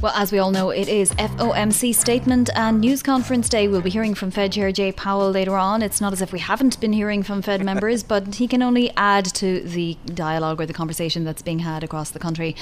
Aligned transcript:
Well, 0.00 0.12
as 0.14 0.30
we 0.30 0.38
all 0.38 0.52
know, 0.52 0.70
it 0.70 0.86
is 0.86 1.10
FOMC 1.14 1.92
statement 1.92 2.50
and 2.54 2.80
news 2.80 3.02
conference 3.02 3.48
day. 3.48 3.66
We'll 3.66 3.80
be 3.80 3.90
hearing 3.90 4.14
from 4.14 4.30
Fed 4.30 4.52
Chair 4.52 4.70
Jay 4.70 4.92
Powell 4.92 5.32
later 5.32 5.56
on. 5.56 5.82
It's 5.82 6.00
not 6.00 6.12
as 6.12 6.22
if 6.22 6.32
we 6.32 6.38
haven't 6.38 6.78
been 6.78 6.92
hearing 6.92 7.24
from 7.24 7.42
Fed 7.42 7.64
members, 7.64 8.04
but 8.04 8.36
he 8.36 8.46
can 8.46 8.62
only 8.62 8.92
add 8.96 9.24
to 9.24 9.60
the 9.60 9.98
dialogue 10.04 10.60
or 10.60 10.66
the 10.66 10.72
conversation 10.72 11.24
that's 11.24 11.42
being 11.42 11.58
had 11.58 11.82
across 11.82 12.12
the 12.12 12.20
country. 12.20 12.54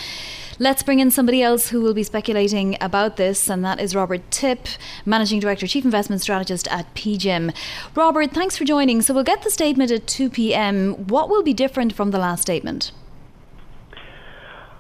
Let's 0.59 0.83
bring 0.83 0.99
in 0.99 1.11
somebody 1.11 1.43
else 1.43 1.69
who 1.69 1.83
will 1.83 1.93
be 1.93 2.05
speculating 2.05 2.79
about 2.81 3.19
this, 3.19 3.51
and 3.51 3.63
that 3.67 3.81
is 3.81 3.95
Robert 3.95 4.31
Tipp, 4.31 4.67
Managing 5.05 5.39
Director, 5.39 5.67
Chief 5.67 5.85
Investment 5.85 6.23
Strategist 6.23 6.67
at 6.69 6.95
PGIM. 6.95 7.55
Robert, 7.95 8.31
thanks 8.31 8.57
for 8.57 8.65
joining. 8.65 9.03
So 9.03 9.13
we'll 9.13 9.25
get 9.25 9.43
the 9.43 9.51
statement 9.51 9.91
at 9.91 10.07
2 10.07 10.31
p.m. 10.31 10.95
What 11.09 11.29
will 11.29 11.43
be 11.43 11.53
different 11.53 11.93
from 11.93 12.13
the 12.13 12.19
last 12.19 12.41
statement? 12.41 12.93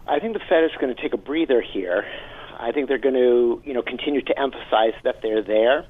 I 0.09 0.20
think 0.20 0.33
the 0.33 0.41
Fed 0.48 0.64
is 0.64 0.70
going 0.81 0.94
to 0.94 1.03
take 1.03 1.12
a 1.12 1.19
breather 1.19 1.61
here. 1.61 2.06
I 2.59 2.73
think 2.73 2.89
they're 2.89 2.99
going 2.99 3.15
to, 3.15 3.62
you 3.65 3.75
know, 3.75 3.83
continue 3.83 4.23
to 4.23 4.39
emphasize 4.39 4.95
that 5.05 5.17
they're 5.23 5.43
there, 5.43 5.87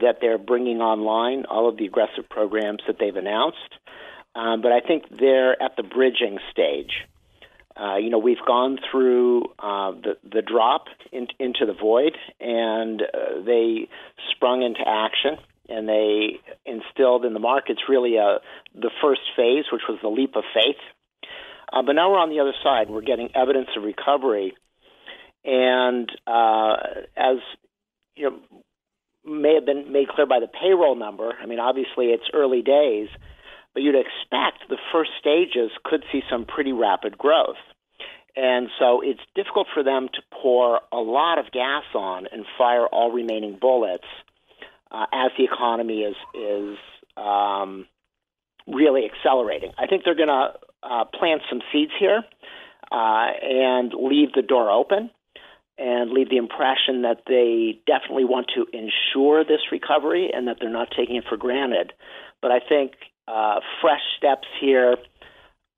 that 0.00 0.18
they're 0.20 0.38
bringing 0.38 0.80
online 0.80 1.44
all 1.46 1.68
of 1.68 1.76
the 1.76 1.86
aggressive 1.86 2.28
programs 2.28 2.82
that 2.86 2.96
they've 2.98 3.14
announced. 3.14 3.58
Um, 4.34 4.60
but 4.62 4.72
I 4.72 4.80
think 4.80 5.04
they're 5.08 5.60
at 5.62 5.76
the 5.76 5.82
bridging 5.82 6.38
stage. 6.50 7.06
Uh, 7.80 7.96
you 7.96 8.10
know, 8.10 8.18
we've 8.18 8.44
gone 8.46 8.78
through 8.90 9.44
uh, 9.58 9.92
the 9.92 10.16
the 10.22 10.42
drop 10.42 10.86
in, 11.12 11.28
into 11.38 11.66
the 11.66 11.72
void, 11.72 12.16
and 12.40 13.02
uh, 13.02 13.42
they 13.44 13.88
sprung 14.32 14.62
into 14.62 14.80
action, 14.86 15.38
and 15.68 15.88
they 15.88 16.40
instilled 16.66 17.24
in 17.24 17.32
the 17.32 17.40
markets 17.40 17.80
really 17.88 18.16
a, 18.16 18.22
uh, 18.22 18.38
the 18.74 18.90
first 19.00 19.22
phase, 19.36 19.64
which 19.72 19.82
was 19.88 19.98
the 20.02 20.08
leap 20.08 20.36
of 20.36 20.44
faith. 20.52 20.82
Uh, 21.72 21.82
but 21.82 21.92
now 21.92 22.10
we're 22.10 22.18
on 22.18 22.30
the 22.30 22.40
other 22.40 22.54
side. 22.62 22.90
We're 22.90 23.02
getting 23.02 23.30
evidence 23.34 23.68
of 23.76 23.84
recovery 23.84 24.54
and 25.44 26.10
uh, 26.26 26.76
as 27.16 27.36
you 28.16 28.30
know, 28.30 28.38
may 29.24 29.54
have 29.54 29.66
been 29.66 29.92
made 29.92 30.08
clear 30.08 30.26
by 30.26 30.40
the 30.40 30.48
payroll 30.48 30.96
number. 30.96 31.32
I 31.40 31.46
mean, 31.46 31.58
obviously 31.58 32.06
it's 32.06 32.24
early 32.32 32.62
days, 32.62 33.08
but 33.74 33.82
you'd 33.82 33.94
expect 33.94 34.68
the 34.68 34.78
first 34.92 35.10
stages 35.18 35.70
could 35.84 36.04
see 36.10 36.22
some 36.30 36.44
pretty 36.44 36.72
rapid 36.72 37.16
growth. 37.16 37.60
And 38.36 38.68
so 38.78 39.00
it's 39.02 39.20
difficult 39.34 39.66
for 39.74 39.82
them 39.82 40.08
to 40.14 40.22
pour 40.40 40.80
a 40.92 40.98
lot 40.98 41.38
of 41.38 41.50
gas 41.52 41.82
on 41.94 42.26
and 42.30 42.44
fire 42.56 42.86
all 42.86 43.10
remaining 43.10 43.58
bullets 43.60 44.04
uh, 44.90 45.06
as 45.12 45.30
the 45.36 45.44
economy 45.44 46.02
is 46.02 46.16
is 46.34 46.78
um, 47.16 47.86
really 48.66 49.04
accelerating. 49.04 49.72
I 49.78 49.86
think 49.86 50.04
they're 50.04 50.14
going 50.14 50.28
to 50.28 50.52
uh, 50.82 51.04
plant 51.06 51.42
some 51.50 51.60
seeds 51.72 51.92
here 51.98 52.22
uh, 52.90 53.26
and 53.42 53.92
leave 53.94 54.32
the 54.32 54.42
door 54.42 54.70
open 54.70 55.10
and 55.80 56.10
leave 56.10 56.28
the 56.28 56.36
impression 56.36 57.02
that 57.02 57.22
they 57.26 57.80
definitely 57.86 58.26
want 58.26 58.48
to 58.54 58.66
ensure 58.76 59.44
this 59.44 59.60
recovery 59.72 60.30
and 60.32 60.46
that 60.46 60.58
they're 60.60 60.70
not 60.70 60.88
taking 60.94 61.16
it 61.16 61.24
for 61.26 61.38
granted. 61.38 61.94
But 62.42 62.50
I 62.50 62.60
think 62.60 62.92
uh, 63.26 63.60
fresh 63.80 64.02
steps 64.18 64.46
here 64.60 64.96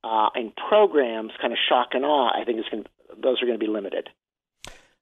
uh, 0.02 0.30
in 0.34 0.52
programs, 0.68 1.30
kind 1.40 1.52
of 1.52 1.58
shock 1.68 1.90
and 1.92 2.04
awe, 2.04 2.30
I 2.36 2.44
think 2.44 2.58
is 2.58 2.64
going 2.70 2.84
those 3.22 3.42
are 3.42 3.46
going 3.46 3.58
to 3.58 3.64
be 3.64 3.70
limited. 3.70 4.08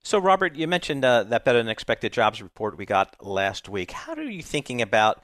So, 0.03 0.19
Robert, 0.19 0.57
you 0.57 0.67
mentioned 0.67 1.05
uh, 1.05 1.25
that 1.25 1.45
better 1.45 1.59
than 1.59 1.69
expected 1.69 2.13
jobs 2.13 2.43
report 2.43 2.77
we 2.77 2.87
got 2.87 3.25
last 3.25 3.69
week. 3.69 3.93
How 3.93 4.15
are 4.15 4.23
you 4.23 4.43
thinking 4.43 4.83
about 4.83 5.23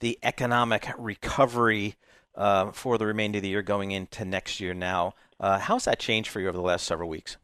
the 0.00 0.18
economic 0.22 0.88
recovery 0.96 1.96
uh, 2.34 2.72
for 2.72 2.98
the 2.98 3.06
remainder 3.06 3.38
of 3.38 3.42
the 3.42 3.50
year 3.50 3.62
going 3.62 3.90
into 3.90 4.24
next 4.24 4.60
year 4.60 4.74
now? 4.74 5.14
Uh, 5.38 5.58
how's 5.58 5.84
that 5.84 5.98
changed 5.98 6.30
for 6.30 6.40
you 6.40 6.48
over 6.48 6.56
the 6.56 6.62
last 6.62 6.86
several 6.86 7.08
weeks? 7.08 7.36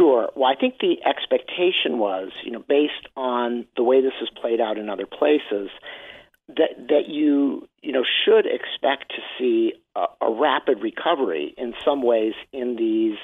Sure. 0.00 0.30
Well, 0.34 0.50
I 0.50 0.58
think 0.58 0.76
the 0.80 0.96
expectation 1.04 1.98
was, 1.98 2.30
you 2.42 2.50
know, 2.52 2.64
based 2.66 3.06
on 3.18 3.66
the 3.76 3.82
way 3.82 4.00
this 4.00 4.14
has 4.20 4.30
played 4.40 4.58
out 4.58 4.78
in 4.78 4.88
other 4.88 5.04
places, 5.04 5.68
that 6.48 6.70
that 6.88 7.08
you 7.08 7.68
you 7.82 7.92
know 7.92 8.02
should 8.24 8.46
expect 8.46 9.10
to 9.10 9.20
see 9.38 9.74
a, 9.94 10.06
a 10.22 10.32
rapid 10.32 10.78
recovery 10.80 11.54
in 11.58 11.74
some 11.84 12.02
ways 12.02 12.32
in 12.50 12.76
these 12.76 13.18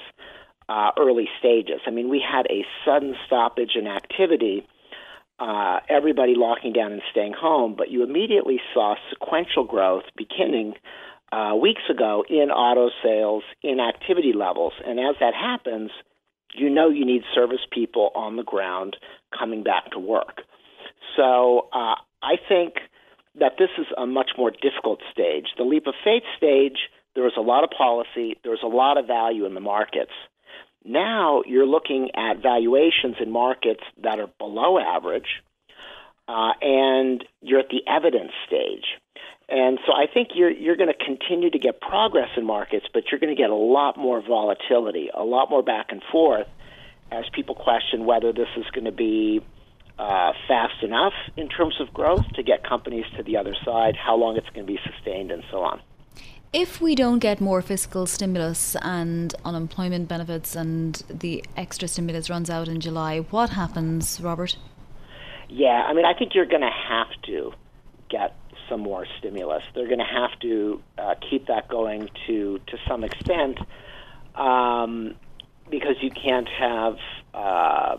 uh, 0.68 0.90
early 0.98 1.30
stages. 1.38 1.80
I 1.86 1.90
mean, 1.92 2.10
we 2.10 2.20
had 2.22 2.46
a 2.50 2.66
sudden 2.84 3.14
stoppage 3.26 3.74
in 3.74 3.86
activity, 3.86 4.66
uh, 5.38 5.80
everybody 5.88 6.34
locking 6.36 6.74
down 6.74 6.92
and 6.92 7.00
staying 7.10 7.32
home, 7.32 7.74
but 7.74 7.90
you 7.90 8.02
immediately 8.02 8.60
saw 8.74 8.96
sequential 9.08 9.64
growth 9.64 10.04
beginning. 10.14 10.74
Uh, 11.32 11.56
weeks 11.60 11.82
ago 11.90 12.24
in 12.30 12.52
auto 12.52 12.88
sales, 13.02 13.42
in 13.60 13.80
activity 13.80 14.32
levels. 14.32 14.72
And 14.86 15.00
as 15.00 15.16
that 15.18 15.34
happens, 15.34 15.90
you 16.58 16.70
know 16.70 16.88
you 16.88 17.04
need 17.04 17.22
service 17.34 17.64
people 17.70 18.10
on 18.14 18.36
the 18.36 18.42
ground 18.42 18.96
coming 19.36 19.62
back 19.62 19.90
to 19.92 19.98
work. 19.98 20.42
So 21.16 21.68
uh, 21.72 21.96
I 22.22 22.36
think 22.48 22.74
that 23.38 23.52
this 23.58 23.70
is 23.78 23.86
a 23.96 24.06
much 24.06 24.30
more 24.36 24.50
difficult 24.50 25.00
stage. 25.12 25.46
The 25.56 25.64
leap 25.64 25.86
of 25.86 25.94
faith 26.04 26.22
stage, 26.36 26.88
there 27.14 27.24
was 27.24 27.34
a 27.36 27.42
lot 27.42 27.64
of 27.64 27.70
policy, 27.70 28.36
there 28.42 28.52
was 28.52 28.62
a 28.62 28.66
lot 28.66 28.98
of 28.98 29.06
value 29.06 29.44
in 29.46 29.54
the 29.54 29.60
markets. 29.60 30.12
Now 30.84 31.42
you're 31.46 31.66
looking 31.66 32.10
at 32.14 32.42
valuations 32.42 33.16
in 33.20 33.30
markets 33.30 33.82
that 34.02 34.20
are 34.20 34.30
below 34.38 34.78
average, 34.78 35.42
uh, 36.28 36.52
and 36.60 37.24
you're 37.40 37.60
at 37.60 37.68
the 37.70 37.82
evidence 37.86 38.32
stage. 38.46 38.84
And 39.48 39.78
so 39.86 39.92
I 39.92 40.06
think 40.12 40.30
you're 40.34 40.50
you're 40.50 40.76
going 40.76 40.92
to 40.92 41.04
continue 41.04 41.50
to 41.50 41.58
get 41.58 41.80
progress 41.80 42.30
in 42.36 42.44
markets, 42.44 42.86
but 42.92 43.04
you're 43.10 43.20
going 43.20 43.34
to 43.34 43.40
get 43.40 43.50
a 43.50 43.54
lot 43.54 43.96
more 43.96 44.20
volatility, 44.20 45.08
a 45.14 45.22
lot 45.22 45.50
more 45.50 45.62
back 45.62 45.86
and 45.90 46.02
forth, 46.10 46.48
as 47.12 47.24
people 47.32 47.54
question 47.54 48.06
whether 48.06 48.32
this 48.32 48.48
is 48.56 48.64
going 48.72 48.86
to 48.86 48.92
be 48.92 49.40
uh, 49.98 50.32
fast 50.48 50.82
enough 50.82 51.12
in 51.36 51.48
terms 51.48 51.80
of 51.80 51.92
growth 51.94 52.26
to 52.34 52.42
get 52.42 52.64
companies 52.64 53.04
to 53.16 53.22
the 53.22 53.36
other 53.36 53.54
side, 53.64 53.96
how 53.96 54.16
long 54.16 54.36
it's 54.36 54.48
going 54.50 54.66
to 54.66 54.72
be 54.72 54.80
sustained, 54.84 55.30
and 55.30 55.44
so 55.50 55.60
on. 55.60 55.80
If 56.52 56.80
we 56.80 56.94
don't 56.94 57.18
get 57.18 57.40
more 57.40 57.62
fiscal 57.62 58.06
stimulus 58.06 58.76
and 58.82 59.34
unemployment 59.44 60.08
benefits 60.08 60.56
and 60.56 60.94
the 61.08 61.44
extra 61.56 61.86
stimulus 61.86 62.30
runs 62.30 62.50
out 62.50 62.66
in 62.66 62.80
July, 62.80 63.18
what 63.18 63.50
happens, 63.50 64.20
Robert? 64.20 64.56
Yeah, 65.48 65.84
I 65.86 65.92
mean, 65.92 66.04
I 66.04 66.14
think 66.14 66.34
you're 66.34 66.46
going 66.46 66.62
to 66.62 66.70
have 66.88 67.08
to 67.26 67.52
get 68.08 68.34
some 68.68 68.80
more 68.80 69.06
stimulus. 69.18 69.62
They're 69.74 69.86
going 69.86 69.98
to 69.98 70.04
have 70.04 70.38
to 70.40 70.82
uh, 70.98 71.14
keep 71.30 71.46
that 71.46 71.68
going 71.68 72.08
to 72.26 72.58
to 72.66 72.76
some 72.88 73.04
extent 73.04 73.58
um, 74.34 75.14
because 75.70 75.96
you 76.00 76.10
can't 76.10 76.48
have 76.48 76.96
uh, 77.34 77.96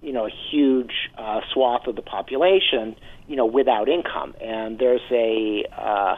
you 0.00 0.12
know 0.12 0.26
a 0.26 0.32
huge 0.50 0.92
uh, 1.16 1.40
swath 1.52 1.86
of 1.86 1.96
the 1.96 2.02
population 2.02 2.96
you 3.26 3.36
know 3.36 3.46
without 3.46 3.88
income. 3.88 4.34
And 4.40 4.78
there's 4.78 5.00
a 5.10 5.64
uh, 5.76 6.16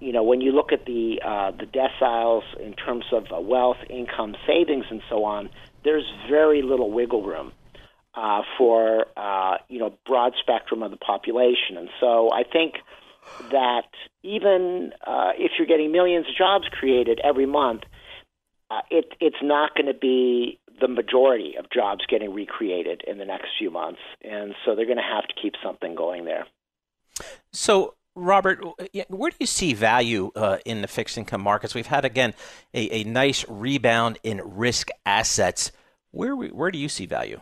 you 0.00 0.12
know 0.12 0.22
when 0.22 0.40
you 0.40 0.52
look 0.52 0.72
at 0.72 0.84
the 0.86 1.20
uh, 1.24 1.52
the 1.52 1.66
deciles 1.66 2.42
in 2.60 2.74
terms 2.74 3.04
of 3.12 3.26
uh, 3.32 3.40
wealth, 3.40 3.78
income, 3.88 4.36
savings, 4.46 4.86
and 4.90 5.02
so 5.08 5.24
on, 5.24 5.50
there's 5.84 6.04
very 6.28 6.62
little 6.62 6.90
wiggle 6.90 7.22
room 7.22 7.52
uh, 8.14 8.42
for 8.58 9.06
uh, 9.16 9.58
you 9.68 9.78
know 9.78 9.94
broad 10.06 10.34
spectrum 10.40 10.82
of 10.82 10.90
the 10.90 10.96
population, 10.96 11.76
and 11.76 11.88
so 12.00 12.30
I 12.32 12.42
think 12.44 12.74
that 13.50 13.88
even 14.22 14.92
uh, 15.06 15.30
if 15.38 15.52
you're 15.58 15.66
getting 15.66 15.92
millions 15.92 16.26
of 16.28 16.36
jobs 16.36 16.66
created 16.70 17.20
every 17.22 17.46
month, 17.46 17.82
uh, 18.70 18.80
it, 18.90 19.12
it's 19.20 19.36
not 19.42 19.74
going 19.74 19.86
to 19.86 19.98
be 19.98 20.58
the 20.80 20.88
majority 20.88 21.54
of 21.58 21.66
jobs 21.70 22.04
getting 22.08 22.32
recreated 22.32 23.02
in 23.06 23.18
the 23.18 23.24
next 23.24 23.48
few 23.58 23.70
months, 23.70 24.00
and 24.22 24.54
so 24.64 24.74
they're 24.74 24.86
going 24.86 24.96
to 24.96 25.02
have 25.02 25.26
to 25.28 25.34
keep 25.40 25.54
something 25.62 25.94
going 25.94 26.24
there. 26.24 26.46
So 27.52 27.94
Robert, 28.14 28.62
where 29.08 29.30
do 29.30 29.36
you 29.40 29.46
see 29.46 29.72
value 29.72 30.30
uh, 30.36 30.58
in 30.64 30.82
the 30.82 30.88
fixed 30.88 31.16
income 31.16 31.40
markets? 31.40 31.74
We've 31.74 31.86
had 31.86 32.04
again 32.04 32.34
a, 32.74 33.00
a 33.00 33.04
nice 33.04 33.44
rebound 33.48 34.18
in 34.22 34.40
risk 34.44 34.88
assets. 35.06 35.72
Where 36.10 36.34
where 36.34 36.70
do 36.70 36.78
you 36.78 36.88
see 36.88 37.06
value? 37.06 37.40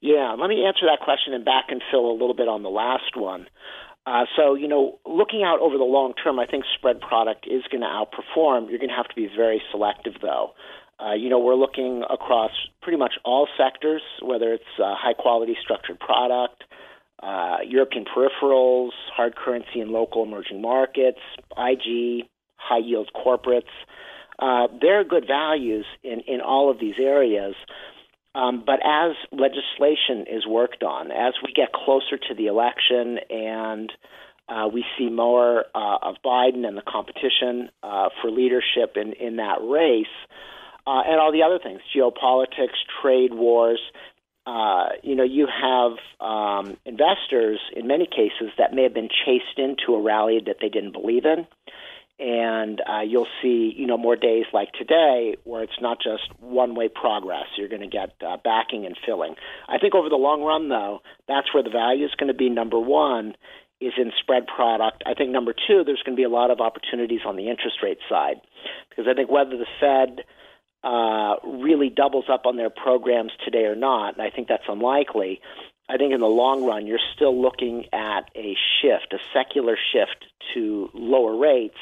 Yeah, 0.00 0.34
let 0.38 0.48
me 0.48 0.64
answer 0.64 0.86
that 0.86 1.04
question 1.04 1.34
and 1.34 1.44
back 1.44 1.66
and 1.68 1.82
fill 1.90 2.10
a 2.10 2.16
little 2.16 2.34
bit 2.34 2.48
on 2.48 2.62
the 2.62 2.70
last 2.70 3.16
one. 3.16 3.46
Uh, 4.06 4.24
so, 4.34 4.54
you 4.54 4.66
know, 4.66 4.98
looking 5.04 5.42
out 5.42 5.60
over 5.60 5.76
the 5.76 5.84
long 5.84 6.14
term, 6.14 6.38
I 6.38 6.46
think 6.46 6.64
spread 6.78 7.00
product 7.00 7.46
is 7.46 7.62
going 7.70 7.82
to 7.82 7.86
outperform. 7.86 8.70
You're 8.70 8.78
going 8.78 8.88
to 8.88 8.96
have 8.96 9.08
to 9.08 9.14
be 9.14 9.28
very 9.34 9.60
selective, 9.70 10.14
though. 10.22 10.52
Uh, 10.98 11.14
you 11.14 11.28
know, 11.28 11.38
we're 11.38 11.54
looking 11.54 12.02
across 12.08 12.50
pretty 12.82 12.98
much 12.98 13.14
all 13.24 13.46
sectors, 13.56 14.02
whether 14.22 14.52
it's 14.52 14.64
uh, 14.78 14.94
high 14.96 15.14
quality 15.14 15.56
structured 15.62 15.98
product, 16.00 16.64
uh, 17.22 17.58
European 17.66 18.04
peripherals, 18.04 18.90
hard 19.14 19.36
currency 19.36 19.80
and 19.80 19.90
local 19.90 20.22
emerging 20.22 20.60
markets, 20.62 21.20
IG, 21.56 22.26
high 22.56 22.78
yield 22.82 23.10
corporates. 23.14 23.72
Uh, 24.38 24.68
there 24.80 25.00
are 25.00 25.04
good 25.04 25.26
values 25.26 25.84
in, 26.02 26.20
in 26.20 26.40
all 26.40 26.70
of 26.70 26.80
these 26.80 26.94
areas. 26.98 27.54
Um, 28.34 28.62
but 28.64 28.78
as 28.84 29.16
legislation 29.32 30.26
is 30.30 30.46
worked 30.46 30.82
on, 30.82 31.10
as 31.10 31.34
we 31.44 31.52
get 31.52 31.72
closer 31.72 32.16
to 32.16 32.34
the 32.34 32.46
election 32.46 33.18
and 33.28 33.92
uh, 34.48 34.68
we 34.72 34.84
see 34.98 35.08
more 35.08 35.64
uh, 35.74 35.98
of 36.02 36.16
Biden 36.24 36.66
and 36.66 36.76
the 36.76 36.82
competition 36.82 37.70
uh, 37.82 38.08
for 38.20 38.30
leadership 38.30 38.96
in, 38.96 39.12
in 39.14 39.36
that 39.36 39.58
race, 39.62 40.06
uh, 40.86 41.02
and 41.06 41.20
all 41.20 41.32
the 41.32 41.42
other 41.42 41.58
things, 41.62 41.80
geopolitics, 41.94 42.78
trade 43.02 43.34
wars, 43.34 43.80
uh, 44.46 44.88
you 45.02 45.14
know, 45.14 45.22
you 45.22 45.46
have 45.46 45.92
um, 46.20 46.76
investors 46.84 47.60
in 47.76 47.86
many 47.86 48.06
cases 48.06 48.50
that 48.58 48.72
may 48.72 48.84
have 48.84 48.94
been 48.94 49.10
chased 49.24 49.58
into 49.58 49.94
a 49.94 50.02
rally 50.02 50.40
that 50.44 50.56
they 50.60 50.68
didn't 50.68 50.92
believe 50.92 51.24
in 51.24 51.46
and 52.20 52.82
uh, 52.86 53.00
you'll 53.00 53.26
see 53.42 53.72
you 53.76 53.86
know 53.86 53.96
more 53.96 54.14
days 54.14 54.44
like 54.52 54.70
today 54.72 55.36
where 55.44 55.62
it's 55.62 55.80
not 55.80 55.98
just 56.02 56.28
one 56.38 56.74
way 56.74 56.88
progress. 56.88 57.46
You're 57.56 57.68
going 57.68 57.80
to 57.80 57.88
get 57.88 58.14
uh, 58.24 58.36
backing 58.44 58.84
and 58.84 58.96
filling. 59.06 59.34
I 59.68 59.78
think 59.78 59.94
over 59.94 60.08
the 60.08 60.16
long 60.16 60.42
run 60.42 60.68
though 60.68 61.00
that's 61.26 61.52
where 61.54 61.62
the 61.62 61.70
value 61.70 62.04
is 62.04 62.14
going 62.18 62.28
to 62.28 62.34
be. 62.34 62.50
Number 62.50 62.78
one 62.78 63.34
is 63.80 63.94
in 63.96 64.12
spread 64.20 64.46
product. 64.46 65.02
I 65.06 65.14
think 65.14 65.30
number 65.30 65.54
two 65.54 65.82
there's 65.84 66.02
going 66.04 66.14
to 66.14 66.20
be 66.20 66.24
a 66.24 66.28
lot 66.28 66.50
of 66.50 66.60
opportunities 66.60 67.20
on 67.26 67.36
the 67.36 67.48
interest 67.48 67.78
rate 67.82 67.98
side. 68.08 68.40
Because 68.88 69.06
i 69.10 69.14
think 69.14 69.30
whether 69.30 69.56
the 69.56 69.66
fed 69.80 70.24
uh, 70.82 71.36
really 71.44 71.90
doubles 71.90 72.24
up 72.32 72.46
on 72.46 72.56
their 72.56 72.70
programs 72.70 73.32
today 73.44 73.64
or 73.64 73.76
not 73.76 74.14
and 74.14 74.22
i 74.22 74.30
think 74.30 74.48
that's 74.48 74.64
unlikely 74.68 75.40
I 75.90 75.96
think 75.96 76.12
in 76.12 76.20
the 76.20 76.26
long 76.26 76.64
run, 76.64 76.86
you're 76.86 77.00
still 77.16 77.36
looking 77.40 77.86
at 77.92 78.30
a 78.36 78.56
shift, 78.80 79.12
a 79.12 79.18
secular 79.34 79.76
shift 79.92 80.24
to 80.54 80.88
lower 80.94 81.36
rates, 81.36 81.78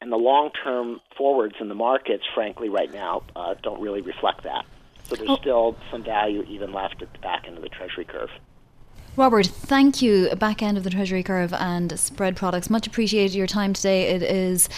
and 0.00 0.10
the 0.10 0.16
long 0.16 0.50
term 0.64 0.98
forwards 1.14 1.56
in 1.60 1.68
the 1.68 1.74
markets, 1.74 2.24
frankly, 2.34 2.70
right 2.70 2.90
now, 2.90 3.22
uh, 3.36 3.54
don't 3.62 3.82
really 3.82 4.00
reflect 4.00 4.44
that. 4.44 4.64
So 5.04 5.14
there's 5.14 5.28
oh. 5.28 5.36
still 5.36 5.76
some 5.90 6.02
value 6.02 6.42
even 6.48 6.72
left 6.72 7.02
at 7.02 7.12
the 7.12 7.18
back 7.18 7.46
end 7.46 7.58
of 7.58 7.62
the 7.62 7.68
Treasury 7.68 8.06
curve. 8.06 8.30
Robert, 9.16 9.46
thank 9.46 10.00
you. 10.00 10.34
Back 10.36 10.62
end 10.62 10.78
of 10.78 10.84
the 10.84 10.90
Treasury 10.90 11.22
curve 11.22 11.52
and 11.52 12.00
spread 12.00 12.36
products. 12.36 12.70
Much 12.70 12.86
appreciated 12.86 13.34
your 13.34 13.46
time 13.46 13.74
today. 13.74 14.04
It 14.04 14.22
is 14.22 14.70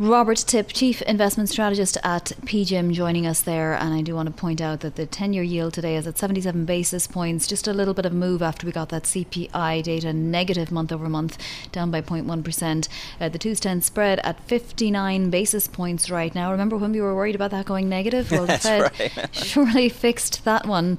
Robert 0.00 0.38
Tipp, 0.38 0.72
Chief 0.72 1.00
Investment 1.02 1.48
Strategist 1.48 1.96
at 2.02 2.32
PGIM, 2.46 2.92
joining 2.92 3.28
us 3.28 3.40
there. 3.40 3.74
And 3.74 3.94
I 3.94 4.02
do 4.02 4.16
want 4.16 4.26
to 4.26 4.34
point 4.34 4.60
out 4.60 4.80
that 4.80 4.96
the 4.96 5.06
10 5.06 5.32
year 5.32 5.44
yield 5.44 5.74
today 5.74 5.94
is 5.94 6.04
at 6.04 6.18
77 6.18 6.64
basis 6.64 7.06
points, 7.06 7.46
just 7.46 7.68
a 7.68 7.72
little 7.72 7.94
bit 7.94 8.04
of 8.04 8.10
a 8.10 8.16
move 8.16 8.42
after 8.42 8.66
we 8.66 8.72
got 8.72 8.88
that 8.88 9.04
CPI 9.04 9.84
data 9.84 10.12
negative 10.12 10.72
month 10.72 10.90
over 10.90 11.08
month, 11.08 11.38
down 11.70 11.92
by 11.92 12.02
0.1%. 12.02 12.88
Uh, 13.20 13.28
the 13.28 13.38
210 13.38 13.82
spread 13.82 14.18
at 14.24 14.40
59 14.40 15.30
basis 15.30 15.68
points 15.68 16.10
right 16.10 16.34
now. 16.34 16.50
Remember 16.50 16.76
when 16.76 16.90
we 16.90 17.00
were 17.00 17.14
worried 17.14 17.36
about 17.36 17.52
that 17.52 17.66
going 17.66 17.88
negative? 17.88 18.32
Well, 18.32 18.46
the 18.46 18.58
Fed 18.58 18.92
right. 18.98 19.28
surely 19.32 19.88
fixed 19.88 20.44
that 20.44 20.66
one. 20.66 20.98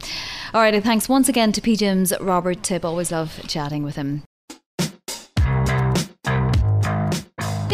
All 0.53 0.61
right, 0.61 0.81
thanks 0.81 1.09
once 1.09 1.27
again 1.27 1.51
to 1.51 1.59
PGIM's 1.59 2.13
Robert 2.21 2.63
Tipp. 2.63 2.85
Always 2.85 3.11
love 3.11 3.41
chatting 3.45 3.83
with 3.83 3.97
him. 3.97 4.23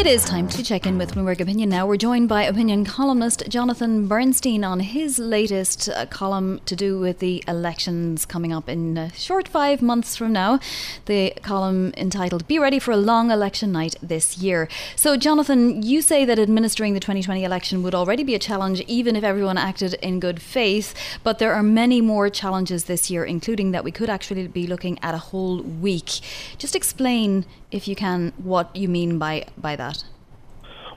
It 0.02 0.08
is 0.08 0.26
time 0.26 0.48
to 0.48 0.64
check 0.64 0.88
in 0.88 0.98
with 0.98 1.14
Bloomberg 1.14 1.42
Opinion 1.42 1.70
now. 1.70 1.86
We're 1.86 1.96
joined 1.96 2.28
by 2.28 2.42
opinion 2.42 2.86
columnist 2.86 3.44
Jonathan 3.48 4.08
Bernstein 4.08 4.64
on 4.64 4.80
his 4.80 5.20
latest 5.20 5.90
uh, 5.90 6.08
column 6.08 6.60
to 6.66 6.76
do 6.76 7.00
with 7.00 7.20
the 7.20 7.44
elections 7.48 8.26
coming 8.26 8.52
up 8.52 8.68
in 8.68 8.98
a 8.98 9.14
short 9.14 9.48
five 9.48 9.80
months 9.84 10.16
from 10.16 10.34
now. 10.34 10.60
The 11.06 11.36
column 11.44 11.94
entitled 11.96 12.48
Be 12.48 12.58
Ready 12.58 12.80
for 12.80 12.94
a 12.94 12.98
Long 12.98 13.30
Election 13.30 13.72
Night 13.72 13.94
This 14.02 14.40
Year. 14.40 14.68
So, 14.96 15.18
Jonathan, 15.18 15.84
you 15.84 16.02
say 16.02 16.26
that 16.26 16.40
administering 16.40 16.96
the 16.96 17.00
2020 17.00 17.44
election 17.44 17.84
would 17.84 17.94
already 17.94 18.24
be 18.24 18.34
a 18.34 18.40
challenge 18.40 18.82
even 18.88 19.16
if 19.16 19.24
everyone 19.24 19.60
acted 19.60 19.94
in 20.02 20.20
good 20.20 20.42
faith, 20.42 20.96
but 21.24 21.38
there 21.38 21.54
are 21.54 21.62
many 21.62 22.02
more 22.02 22.28
challenges 22.32 22.86
this 22.86 23.12
year, 23.12 23.24
including 23.24 23.70
that 23.70 23.84
we 23.84 23.92
could 23.92 24.10
actually 24.10 24.48
be 24.48 24.66
looking 24.66 24.98
at 25.04 25.14
a 25.14 25.20
whole 25.20 25.62
week. 25.62 26.22
Just 26.58 26.76
explain 26.76 27.46
if 27.72 27.88
you 27.88 27.96
can, 27.96 28.34
what 28.38 28.76
you 28.76 28.88
mean 28.88 29.18
by, 29.18 29.46
by 29.58 29.76
that. 29.76 30.04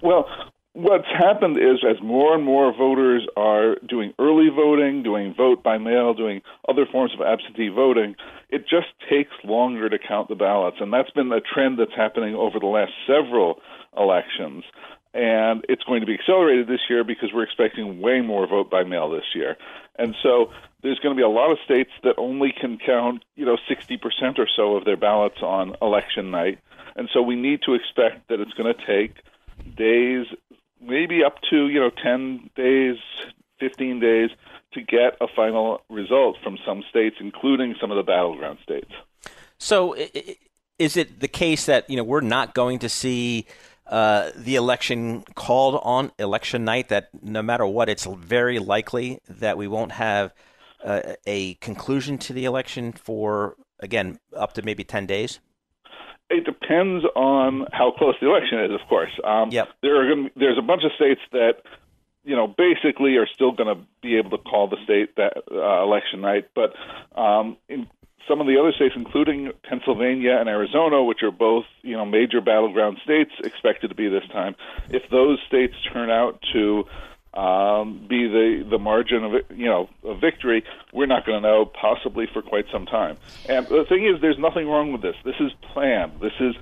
Well, 0.03 0.29
what's 0.75 1.07
happened 1.07 1.57
is 1.57 1.85
as 1.89 2.03
more 2.03 2.35
and 2.35 2.45
more 2.45 2.77
voters 2.77 3.27
are 3.37 3.77
doing 3.89 4.13
early 4.19 4.49
voting, 4.55 5.03
doing 5.03 5.35
vote 5.35 5.63
by 5.63 5.79
mail, 5.79 6.15
doing 6.15 6.43
other 6.69 6.85
forms 6.91 7.13
of 7.15 7.21
absentee 7.21 7.69
voting, 7.69 8.17
it 8.51 8.63
just 8.69 8.89
takes 9.09 9.33
longer 9.45 9.89
to 9.89 9.99
count 9.99 10.29
the 10.29 10.35
ballots. 10.35 10.77
And 10.81 10.93
that's 10.93 11.11
been 11.11 11.33
a 11.33 11.41
trend 11.41 11.79
that's 11.79 11.95
happening 11.97 12.35
over 12.35 12.59
the 12.59 12.67
last 12.67 12.93
several 13.07 13.61
elections. 13.97 14.65
And 15.15 15.65
it's 15.69 15.85
going 15.85 16.01
to 16.01 16.07
be 16.07 16.15
accelerated 16.15 16.67
this 16.67 16.81
year 16.91 17.05
because 17.05 17.31
we're 17.33 17.45
expecting 17.45 18.01
way 18.01 18.21
more 18.21 18.49
vote 18.49 18.69
by 18.69 18.83
mail 18.83 19.09
this 19.11 19.25
year. 19.35 19.57
And 19.97 20.15
so 20.23 20.51
there's 20.83 20.99
going 20.99 21.15
to 21.15 21.19
be 21.19 21.25
a 21.25 21.29
lot 21.29 21.51
of 21.51 21.59
states 21.65 21.91
that 22.03 22.15
only 22.19 22.53
can 22.53 22.79
count, 22.79 23.25
you 23.37 23.45
know, 23.45 23.57
60% 23.69 24.39
or 24.39 24.49
so 24.55 24.77
of 24.77 24.85
their 24.85 24.97
ballots 24.97 25.43
on 25.43 25.77
election 25.81 26.31
night. 26.31 26.59
And 26.97 27.09
so 27.13 27.23
we 27.23 27.37
need 27.37 27.63
to 27.63 27.75
expect 27.75 28.29
that 28.29 28.41
it's 28.41 28.53
going 28.53 28.75
to 28.75 28.87
take 28.87 29.17
days, 29.77 30.27
maybe 30.81 31.25
up 31.25 31.41
to, 31.51 31.69
you 31.69 31.81
know, 31.81 31.91
10 31.91 32.51
days, 32.55 32.97
15 33.61 34.01
days 34.01 34.31
to 34.73 34.83
get 34.83 35.17
a 35.21 35.27
final 35.29 35.81
result 35.89 36.37
from 36.43 36.59
some 36.67 36.83
states, 36.91 37.17
including 37.21 37.77
some 37.81 37.91
of 37.91 37.97
the 37.97 38.03
battleground 38.03 38.59
states. 38.63 38.91
So 39.59 39.95
is 40.79 40.97
it 40.97 41.21
the 41.21 41.29
case 41.29 41.67
that, 41.67 41.89
you 41.89 41.97
know, 41.97 42.05
we're 42.05 42.21
not 42.21 42.55
going 42.55 42.81
to 42.81 42.89
see 42.89 43.47
uh, 43.87 44.31
the 44.37 44.57
election 44.57 45.25
called 45.35 45.81
on 45.83 46.13
election 46.19 46.65
night, 46.65 46.89
that 46.89 47.09
no 47.23 47.43
matter 47.43 47.67
what, 47.67 47.89
it's 47.89 48.05
very 48.05 48.59
likely 48.59 49.21
that 49.29 49.57
we 49.57 49.69
won't 49.69 49.93
have– 49.93 50.33
uh, 50.85 51.15
a 51.27 51.55
conclusion 51.55 52.19
to 52.19 52.33
the 52.33 52.45
election 52.45 52.93
for 52.93 53.57
again 53.81 54.19
up 54.37 54.53
to 54.55 54.63
maybe 54.63 54.85
ten 54.85 55.07
days? 55.07 55.41
It 56.31 56.45
depends 56.45 57.05
on 57.17 57.67
how 57.73 57.93
close 57.97 58.15
the 58.21 58.29
election 58.29 58.61
is, 58.61 58.71
of 58.71 58.87
course. 58.89 59.11
Um, 59.25 59.51
yep. 59.51 59.69
There 59.83 60.01
are 60.01 60.15
gonna, 60.15 60.29
there's 60.37 60.59
a 60.59 60.63
bunch 60.63 60.83
of 60.85 60.93
states 60.93 61.21
that 61.33 61.63
you 62.25 62.37
know 62.37 62.47
basically 62.47 63.17
are 63.17 63.27
still 63.27 63.53
going 63.53 63.75
to 63.75 63.83
be 64.03 64.17
able 64.17 64.31
to 64.31 64.39
call 64.39 64.69
the 64.69 64.77
state 64.85 65.17
that 65.17 65.43
uh, 65.51 65.83
election 65.83 66.21
night, 66.21 66.49
but 66.55 66.75
um, 67.19 67.57
in 67.69 67.89
some 68.29 68.41
of 68.41 68.47
the 68.47 68.59
other 68.59 68.73
states, 68.73 68.95
including 68.97 69.53
Pennsylvania 69.63 70.37
and 70.39 70.49
Arizona, 70.49 71.03
which 71.03 71.23
are 71.23 71.31
both 71.31 71.65
you 71.83 71.97
know 71.97 72.05
major 72.05 72.41
battleground 72.41 72.99
states, 73.05 73.31
expected 73.43 73.89
to 73.89 73.95
be 73.95 74.09
this 74.09 74.27
time. 74.33 74.57
If 74.91 75.09
those 75.11 75.39
states 75.47 75.75
turn 75.93 76.11
out 76.11 76.43
to 76.53 76.85
um, 77.35 78.07
be 78.09 78.29
the 78.29 78.67
the 78.69 78.79
margin 78.79 79.25
of 79.25 79.33
you 79.51 79.67
know 79.67 79.89
of 80.05 80.21
victory, 80.21 80.65
we're 80.93 81.07
not 81.07 81.27
going 81.27 81.43
to 81.43 81.49
know 81.49 81.65
possibly 81.67 82.27
for 82.33 82.43
quite 82.43 82.67
some 82.73 82.87
time. 82.87 83.17
And 83.49 83.67
the 83.67 83.85
thing 83.89 84.07
is, 84.07 84.21
there's 84.21 84.39
nothing 84.39 84.69
wrong 84.69 84.93
with 84.93 85.03
this. 85.03 85.17
This 85.25 85.37
is 85.41 85.53
planned. 85.73 86.21
This 86.21 86.35
is 86.41 86.55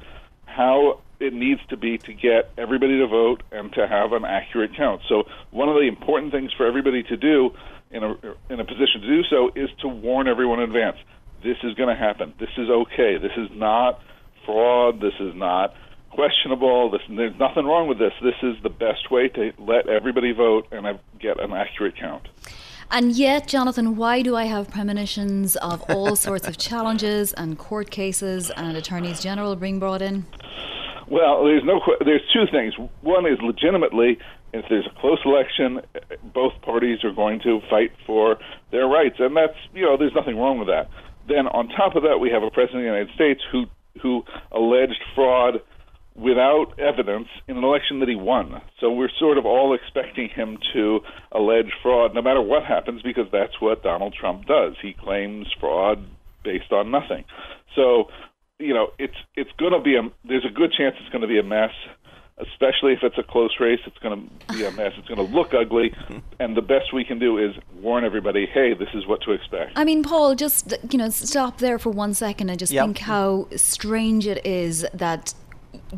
how 0.46 1.00
it 1.20 1.32
needs 1.32 1.60
to 1.68 1.76
be 1.76 1.98
to 1.98 2.12
get 2.12 2.50
everybody 2.58 2.98
to 2.98 3.06
vote 3.06 3.42
and 3.52 3.72
to 3.74 3.86
have 3.86 4.12
an 4.12 4.24
accurate 4.24 4.74
count. 4.76 5.02
So 5.08 5.24
one 5.50 5.68
of 5.68 5.76
the 5.76 5.86
important 5.86 6.32
things 6.32 6.52
for 6.52 6.66
everybody 6.66 7.02
to 7.04 7.16
do 7.16 7.54
in 7.90 8.02
a 8.02 8.12
in 8.50 8.58
a 8.58 8.64
position 8.64 9.02
to 9.02 9.06
do 9.06 9.22
so 9.24 9.50
is 9.54 9.70
to 9.80 9.88
warn 9.88 10.26
everyone 10.26 10.60
in 10.60 10.64
advance. 10.64 10.96
This 11.42 11.56
is 11.62 11.74
going 11.74 11.88
to 11.88 12.00
happen. 12.00 12.34
This 12.38 12.50
is 12.56 12.70
okay. 12.70 13.18
This 13.18 13.32
is 13.36 13.48
not 13.52 14.00
fraud. 14.44 15.00
This 15.00 15.14
is 15.20 15.34
not 15.34 15.74
questionable. 16.10 16.90
This, 16.90 17.00
there's 17.08 17.38
nothing 17.38 17.64
wrong 17.64 17.88
with 17.88 17.98
this. 17.98 18.12
This 18.22 18.34
is 18.42 18.56
the 18.62 18.70
best 18.70 19.10
way 19.10 19.28
to 19.28 19.52
let 19.58 19.88
everybody 19.88 20.32
vote 20.32 20.68
and 20.70 20.98
get 21.18 21.40
an 21.40 21.52
accurate 21.52 21.96
count. 21.96 22.28
And 22.90 23.12
yet, 23.12 23.48
Jonathan, 23.48 23.96
why 23.96 24.20
do 24.20 24.36
I 24.36 24.44
have 24.44 24.70
premonitions 24.70 25.56
of 25.56 25.82
all 25.90 26.14
sorts 26.26 26.46
of 26.46 26.58
challenges 26.58 27.32
and 27.32 27.58
court 27.58 27.90
cases 27.90 28.50
and 28.50 28.76
attorneys 28.76 29.20
general 29.20 29.56
being 29.56 29.78
brought 29.78 30.02
in? 30.02 30.26
Well, 31.08 31.44
there's 31.44 31.64
no. 31.64 31.80
There's 32.04 32.22
two 32.32 32.46
things. 32.50 32.74
One 33.02 33.26
is 33.26 33.38
legitimately, 33.42 34.18
if 34.54 34.64
there's 34.70 34.86
a 34.86 35.00
close 35.00 35.18
election, 35.24 35.82
both 36.32 36.52
parties 36.62 37.04
are 37.04 37.12
going 37.12 37.40
to 37.40 37.60
fight 37.68 37.92
for 38.06 38.38
their 38.70 38.86
rights, 38.86 39.16
and 39.18 39.36
that's 39.36 39.56
you 39.74 39.82
know, 39.82 39.96
there's 39.96 40.14
nothing 40.14 40.38
wrong 40.38 40.58
with 40.58 40.68
that. 40.68 40.88
Then 41.28 41.46
on 41.46 41.68
top 41.68 41.96
of 41.96 42.02
that, 42.02 42.18
we 42.18 42.30
have 42.30 42.42
a 42.42 42.50
president 42.50 42.84
of 42.84 42.92
the 42.92 42.98
United 42.98 43.14
States 43.14 43.40
who 43.50 43.64
who 44.02 44.22
alleged 44.50 45.02
fraud 45.14 45.60
without 46.14 46.78
evidence 46.78 47.28
in 47.48 47.56
an 47.56 47.64
election 47.64 48.00
that 48.00 48.08
he 48.08 48.14
won. 48.14 48.60
So 48.80 48.90
we're 48.90 49.10
sort 49.18 49.38
of 49.38 49.46
all 49.46 49.74
expecting 49.74 50.28
him 50.28 50.58
to 50.74 51.00
allege 51.30 51.72
fraud 51.82 52.14
no 52.14 52.20
matter 52.20 52.40
what 52.40 52.64
happens 52.64 53.02
because 53.02 53.26
that's 53.32 53.60
what 53.60 53.82
Donald 53.82 54.14
Trump 54.18 54.46
does. 54.46 54.74
He 54.82 54.94
claims 54.94 55.46
fraud 55.58 56.04
based 56.44 56.72
on 56.72 56.90
nothing. 56.90 57.24
So, 57.74 58.04
you 58.58 58.74
know, 58.74 58.88
it's 58.98 59.16
it's 59.36 59.50
going 59.58 59.72
to 59.72 59.80
be 59.80 59.96
a 59.96 60.02
there's 60.26 60.44
a 60.44 60.52
good 60.52 60.72
chance 60.76 60.96
it's 61.00 61.10
going 61.10 61.22
to 61.22 61.28
be 61.28 61.38
a 61.38 61.42
mess 61.42 61.72
especially 62.50 62.92
if 62.92 63.02
it's 63.02 63.18
a 63.18 63.22
close 63.22 63.58
race. 63.60 63.80
It's 63.86 63.98
going 63.98 64.28
to 64.48 64.54
be 64.54 64.64
a 64.64 64.70
mess. 64.72 64.92
It's 64.96 65.08
going 65.08 65.24
to 65.26 65.34
look 65.34 65.54
ugly, 65.54 65.94
and 66.38 66.56
the 66.56 66.62
best 66.62 66.92
we 66.92 67.04
can 67.04 67.18
do 67.18 67.38
is 67.38 67.54
warn 67.80 68.04
everybody, 68.04 68.46
"Hey, 68.46 68.74
this 68.74 68.88
is 68.94 69.06
what 69.06 69.22
to 69.22 69.32
expect." 69.32 69.72
I 69.76 69.84
mean, 69.84 70.02
Paul, 70.02 70.34
just 70.34 70.74
you 70.90 70.98
know, 70.98 71.10
stop 71.10 71.58
there 71.58 71.78
for 71.78 71.90
one 71.90 72.14
second 72.14 72.48
and 72.50 72.58
just 72.58 72.72
yep. 72.72 72.84
think 72.84 72.98
how 72.98 73.48
strange 73.56 74.26
it 74.26 74.44
is 74.44 74.86
that 74.92 75.34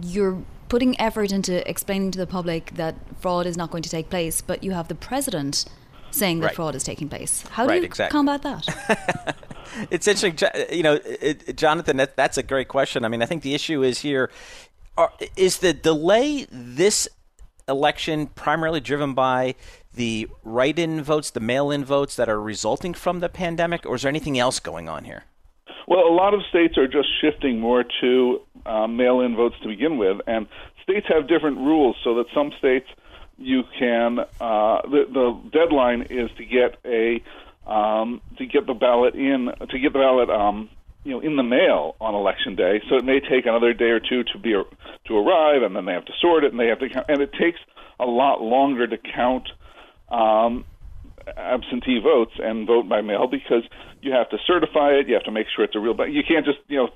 you're 0.02 0.42
putting 0.68 0.98
effort 1.00 1.32
into 1.32 1.68
explaining 1.68 2.10
to 2.10 2.18
the 2.18 2.26
public 2.26 2.72
that 2.74 2.94
fraud 3.20 3.46
is 3.46 3.56
not 3.56 3.70
going 3.70 3.82
to 3.82 3.90
take 3.90 4.10
place, 4.10 4.40
but 4.40 4.64
you 4.64 4.72
have 4.72 4.88
the 4.88 4.94
president 4.94 5.64
saying 6.10 6.40
that 6.40 6.46
right. 6.48 6.56
fraud 6.56 6.74
is 6.74 6.84
taking 6.84 7.08
place. 7.08 7.42
How 7.50 7.66
right, 7.66 7.74
do 7.74 7.80
you 7.80 7.86
exactly. 7.86 8.16
combat 8.16 8.42
that? 8.42 9.36
it's 9.90 10.06
interesting, 10.06 10.48
you 10.72 10.82
know, 10.82 10.98
it, 11.04 11.56
Jonathan. 11.56 11.96
That, 11.96 12.16
that's 12.16 12.38
a 12.38 12.42
great 12.42 12.68
question. 12.68 13.04
I 13.04 13.08
mean, 13.08 13.22
I 13.22 13.26
think 13.26 13.42
the 13.42 13.54
issue 13.54 13.82
is 13.82 14.00
here 14.00 14.30
are, 14.96 15.12
is 15.36 15.58
the 15.58 15.72
delay 15.72 16.46
this 16.50 17.08
election 17.68 18.26
primarily 18.26 18.80
driven 18.80 19.14
by 19.14 19.54
the 19.94 20.28
write-in 20.42 21.02
votes, 21.02 21.30
the 21.30 21.40
mail-in 21.40 21.84
votes 21.84 22.16
that 22.16 22.28
are 22.28 22.40
resulting 22.40 22.94
from 22.94 23.20
the 23.20 23.28
pandemic, 23.28 23.86
or 23.86 23.94
is 23.94 24.02
there 24.02 24.08
anything 24.08 24.38
else 24.38 24.60
going 24.60 24.88
on 24.88 25.04
here? 25.04 25.24
Well, 25.86 26.00
a 26.00 26.14
lot 26.14 26.34
of 26.34 26.40
states 26.48 26.76
are 26.78 26.88
just 26.88 27.08
shifting 27.20 27.60
more 27.60 27.84
to 28.00 28.40
um, 28.66 28.96
mail-in 28.96 29.36
votes 29.36 29.56
to 29.62 29.68
begin 29.68 29.98
with, 29.98 30.18
and 30.26 30.46
states 30.82 31.06
have 31.08 31.28
different 31.28 31.58
rules 31.58 31.96
so 32.02 32.14
that 32.16 32.26
some 32.34 32.52
states 32.58 32.86
you 33.38 33.64
can 33.78 34.20
uh, 34.20 34.82
the, 34.82 35.06
the 35.12 35.40
deadline 35.52 36.02
is 36.02 36.30
to 36.36 36.44
get 36.44 36.76
a 36.84 37.22
um, 37.66 38.20
to 38.38 38.46
get 38.46 38.66
the 38.66 38.74
ballot 38.74 39.14
in 39.14 39.50
to 39.70 39.78
get 39.78 39.92
the 39.92 39.98
ballot 39.98 40.30
um, 40.30 40.68
you 41.04 41.12
know 41.12 41.20
in 41.20 41.36
the 41.36 41.42
mail 41.42 41.96
on 42.00 42.14
election 42.14 42.56
day, 42.56 42.82
so 42.88 42.96
it 42.96 43.04
may 43.04 43.20
take 43.20 43.46
another 43.46 43.72
day 43.72 43.90
or 43.90 44.00
two 44.00 44.24
to 44.32 44.38
be 44.38 44.52
to 44.52 45.16
arrive, 45.16 45.62
and 45.62 45.76
then 45.76 45.84
they 45.84 45.92
have 45.92 46.06
to 46.06 46.12
sort 46.20 46.44
it, 46.44 46.50
and 46.50 46.60
they 46.60 46.68
have 46.68 46.80
to 46.80 46.88
count, 46.88 47.06
and 47.08 47.20
it 47.20 47.32
takes 47.32 47.58
a 48.00 48.06
lot 48.06 48.42
longer 48.42 48.86
to 48.86 48.96
count 48.98 49.48
um, 50.10 50.64
absentee 51.36 52.00
votes 52.02 52.32
and 52.38 52.66
vote 52.66 52.88
by 52.88 53.00
mail 53.00 53.26
because 53.26 53.62
you 54.02 54.12
have 54.12 54.28
to 54.30 54.38
certify 54.46 54.90
it, 54.90 55.08
you 55.08 55.14
have 55.14 55.24
to 55.24 55.32
make 55.32 55.46
sure 55.54 55.64
it's 55.64 55.76
a 55.76 55.80
real. 55.80 55.94
You 56.08 56.22
can't 56.26 56.44
just 56.44 56.58
you 56.68 56.78
know 56.78 56.88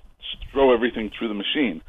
throw 0.52 0.72
everything 0.74 1.10
through 1.16 1.28
the 1.28 1.34
machine. 1.34 1.82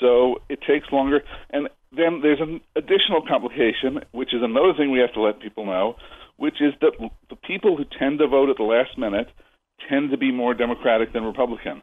So 0.00 0.42
it 0.48 0.60
takes 0.60 0.90
longer, 0.92 1.22
and 1.50 1.68
then 1.92 2.20
there's 2.20 2.40
an 2.40 2.60
additional 2.74 3.22
complication, 3.26 4.04
which 4.12 4.34
is 4.34 4.42
another 4.42 4.74
thing 4.76 4.90
we 4.90 4.98
have 4.98 5.14
to 5.14 5.20
let 5.20 5.40
people 5.40 5.64
know, 5.64 5.96
which 6.36 6.60
is 6.60 6.74
that 6.80 6.92
the 7.30 7.36
people 7.36 7.76
who 7.76 7.84
tend 7.98 8.18
to 8.18 8.26
vote 8.26 8.50
at 8.50 8.56
the 8.56 8.62
last 8.62 8.98
minute 8.98 9.28
tend 9.88 10.10
to 10.10 10.16
be 10.16 10.32
more 10.32 10.54
Democratic 10.54 11.12
than 11.12 11.24
Republican. 11.24 11.82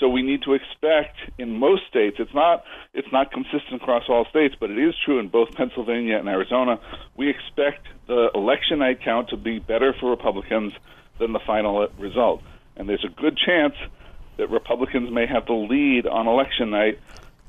So 0.00 0.08
we 0.08 0.22
need 0.22 0.42
to 0.42 0.54
expect 0.54 1.16
in 1.38 1.56
most 1.56 1.82
states 1.88 2.16
it's 2.18 2.34
not 2.34 2.64
it's 2.94 3.10
not 3.12 3.30
consistent 3.30 3.80
across 3.80 4.04
all 4.08 4.26
states, 4.28 4.54
but 4.58 4.70
it 4.70 4.78
is 4.78 4.94
true 5.04 5.20
in 5.20 5.28
both 5.28 5.54
Pennsylvania 5.54 6.18
and 6.18 6.28
Arizona. 6.28 6.80
We 7.16 7.30
expect 7.30 7.86
the 8.06 8.30
election 8.34 8.80
night 8.80 9.02
count 9.02 9.28
to 9.28 9.36
be 9.36 9.60
better 9.60 9.94
for 9.98 10.10
Republicans 10.10 10.72
than 11.18 11.32
the 11.32 11.38
final 11.46 11.86
result. 11.98 12.42
And 12.76 12.88
there's 12.88 13.04
a 13.04 13.20
good 13.20 13.38
chance 13.38 13.74
that 14.36 14.50
Republicans 14.50 15.12
may 15.12 15.26
have 15.26 15.46
the 15.46 15.52
lead 15.52 16.06
on 16.06 16.26
election 16.26 16.70
night 16.70 16.98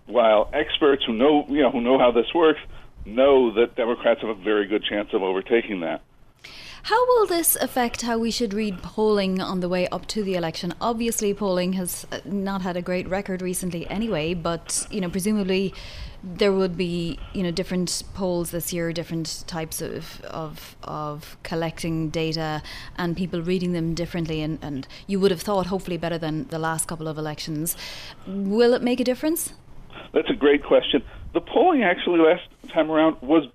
while 0.06 0.50
experts 0.54 1.04
who 1.06 1.14
know 1.14 1.46
you 1.50 1.62
know 1.62 1.72
who 1.72 1.82
know 1.82 1.98
how 1.98 2.12
this 2.12 2.32
works 2.36 2.60
know 3.06 3.54
that 3.54 3.75
Democrats 3.75 4.22
have 4.22 4.30
a 4.30 4.36
very 4.36 4.68
good 4.68 4.84
chance 4.84 5.10
of 5.14 5.24
overtaking 5.24 5.82
that. 5.82 6.02
How 6.86 7.04
will 7.08 7.25
this 7.25 7.56
affect 7.56 8.04
how 8.04 8.20
we 8.20 8.30
should 8.30 8.54
read 8.54 8.84
polling 8.84 9.42
on 9.42 9.60
the 9.60 9.68
way 9.68 9.88
up 9.88 10.06
to 10.10 10.22
the 10.22 10.36
election? 10.36 10.72
Obviously, 10.80 11.34
polling 11.34 11.74
has 11.74 12.06
uh, 12.12 12.20
not 12.25 12.62
had 12.62 12.77
a 12.77 12.82
great 12.84 13.10
record 13.10 13.42
recently 13.42 13.89
anyway, 13.89 14.36
but 14.36 14.86
you 14.92 15.01
know, 15.01 15.10
presumably 15.10 15.74
there 16.24 16.54
would 16.54 16.77
be 16.77 17.18
you 17.34 17.42
know 17.42 17.50
different 17.50 18.04
polls 18.13 18.51
this 18.51 18.72
year, 18.72 18.94
different 18.94 19.46
types 19.48 19.82
of 19.82 20.22
of, 20.25 20.75
of 20.84 21.38
collecting 21.42 22.12
data 22.12 22.62
and 23.00 23.18
people 23.18 23.42
reading 23.42 23.74
them 23.74 23.96
differently, 23.96 24.44
and, 24.44 24.60
and 24.62 24.88
you 25.08 25.20
would 25.20 25.32
have 25.32 25.42
thought 25.42 25.65
hopefully 25.65 25.98
better 25.98 26.20
than 26.20 26.48
the 26.50 26.60
last 26.60 26.88
couple 26.88 27.08
of 27.08 27.18
elections. 27.18 27.75
Will 28.27 28.75
it 28.75 28.84
make 28.84 29.00
a 29.00 29.04
difference? 29.04 29.54
That's 30.13 30.30
a 30.30 30.36
great 30.36 30.63
question. 30.63 31.01
The 31.34 31.42
polling 31.42 31.82
actually 31.82 32.20
last 32.20 32.48
time 32.70 32.92
around 32.92 33.20
was 33.24 33.48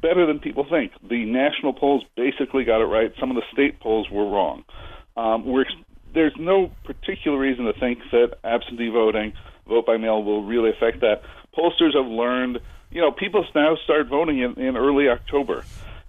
better 0.00 0.26
than 0.26 0.38
people 0.38 0.66
think. 0.68 0.92
The 1.08 1.24
national 1.24 1.72
polls 1.72 2.04
basically 2.16 2.64
got 2.64 2.80
it 2.80 2.86
right. 2.86 3.12
Some 3.18 3.30
of 3.30 3.36
the 3.36 3.42
state 3.52 3.80
polls 3.80 4.08
were 4.10 4.24
wrong. 4.24 4.64
Um, 5.16 5.44
we're, 5.46 5.64
there's 6.14 6.34
no 6.38 6.70
particular 6.84 7.38
reason 7.38 7.64
to 7.64 7.72
think 7.72 7.98
that 8.12 8.38
absentee 8.44 8.88
voting, 8.88 9.32
vote 9.66 9.86
by 9.86 9.96
mail, 9.96 10.22
will 10.22 10.44
really 10.44 10.70
affect 10.70 11.00
that. 11.00 11.22
Pollsters 11.56 11.94
have 11.94 12.06
learned, 12.06 12.60
you 12.90 13.00
know, 13.00 13.10
people 13.10 13.44
now 13.54 13.76
start 13.84 14.08
voting 14.08 14.38
in, 14.38 14.58
in 14.58 14.76
early 14.76 15.08
October. 15.08 15.64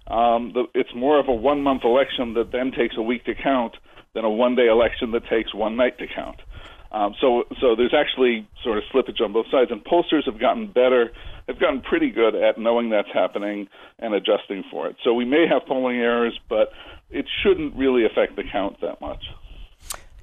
Um, 0.06 0.52
the, 0.52 0.64
it's 0.74 0.94
more 0.94 1.18
of 1.18 1.28
a 1.28 1.32
one 1.34 1.62
month 1.62 1.84
election 1.84 2.34
that 2.34 2.52
then 2.52 2.72
takes 2.72 2.96
a 2.96 3.02
week 3.02 3.24
to 3.24 3.34
count 3.34 3.76
than 4.14 4.24
a 4.24 4.30
one 4.30 4.56
day 4.56 4.66
election 4.66 5.12
that 5.12 5.26
takes 5.28 5.54
one 5.54 5.76
night 5.76 5.98
to 5.98 6.06
count. 6.06 6.40
Um, 6.92 7.14
so, 7.20 7.44
so 7.60 7.76
there's 7.76 7.94
actually 7.94 8.48
sort 8.64 8.78
of 8.78 8.84
slippage 8.92 9.20
on 9.20 9.32
both 9.32 9.46
sides, 9.50 9.70
and 9.70 9.84
pollsters 9.84 10.24
have 10.26 10.40
gotten 10.40 10.66
better, 10.66 11.12
have 11.46 11.60
gotten 11.60 11.80
pretty 11.82 12.10
good 12.10 12.34
at 12.34 12.58
knowing 12.58 12.90
that's 12.90 13.10
happening 13.12 13.68
and 13.98 14.14
adjusting 14.14 14.64
for 14.70 14.88
it. 14.88 14.96
So 15.04 15.14
we 15.14 15.24
may 15.24 15.46
have 15.46 15.66
polling 15.66 15.98
errors, 15.98 16.38
but 16.48 16.72
it 17.10 17.26
shouldn't 17.42 17.76
really 17.76 18.04
affect 18.04 18.36
the 18.36 18.42
count 18.42 18.80
that 18.80 19.00
much. 19.00 19.24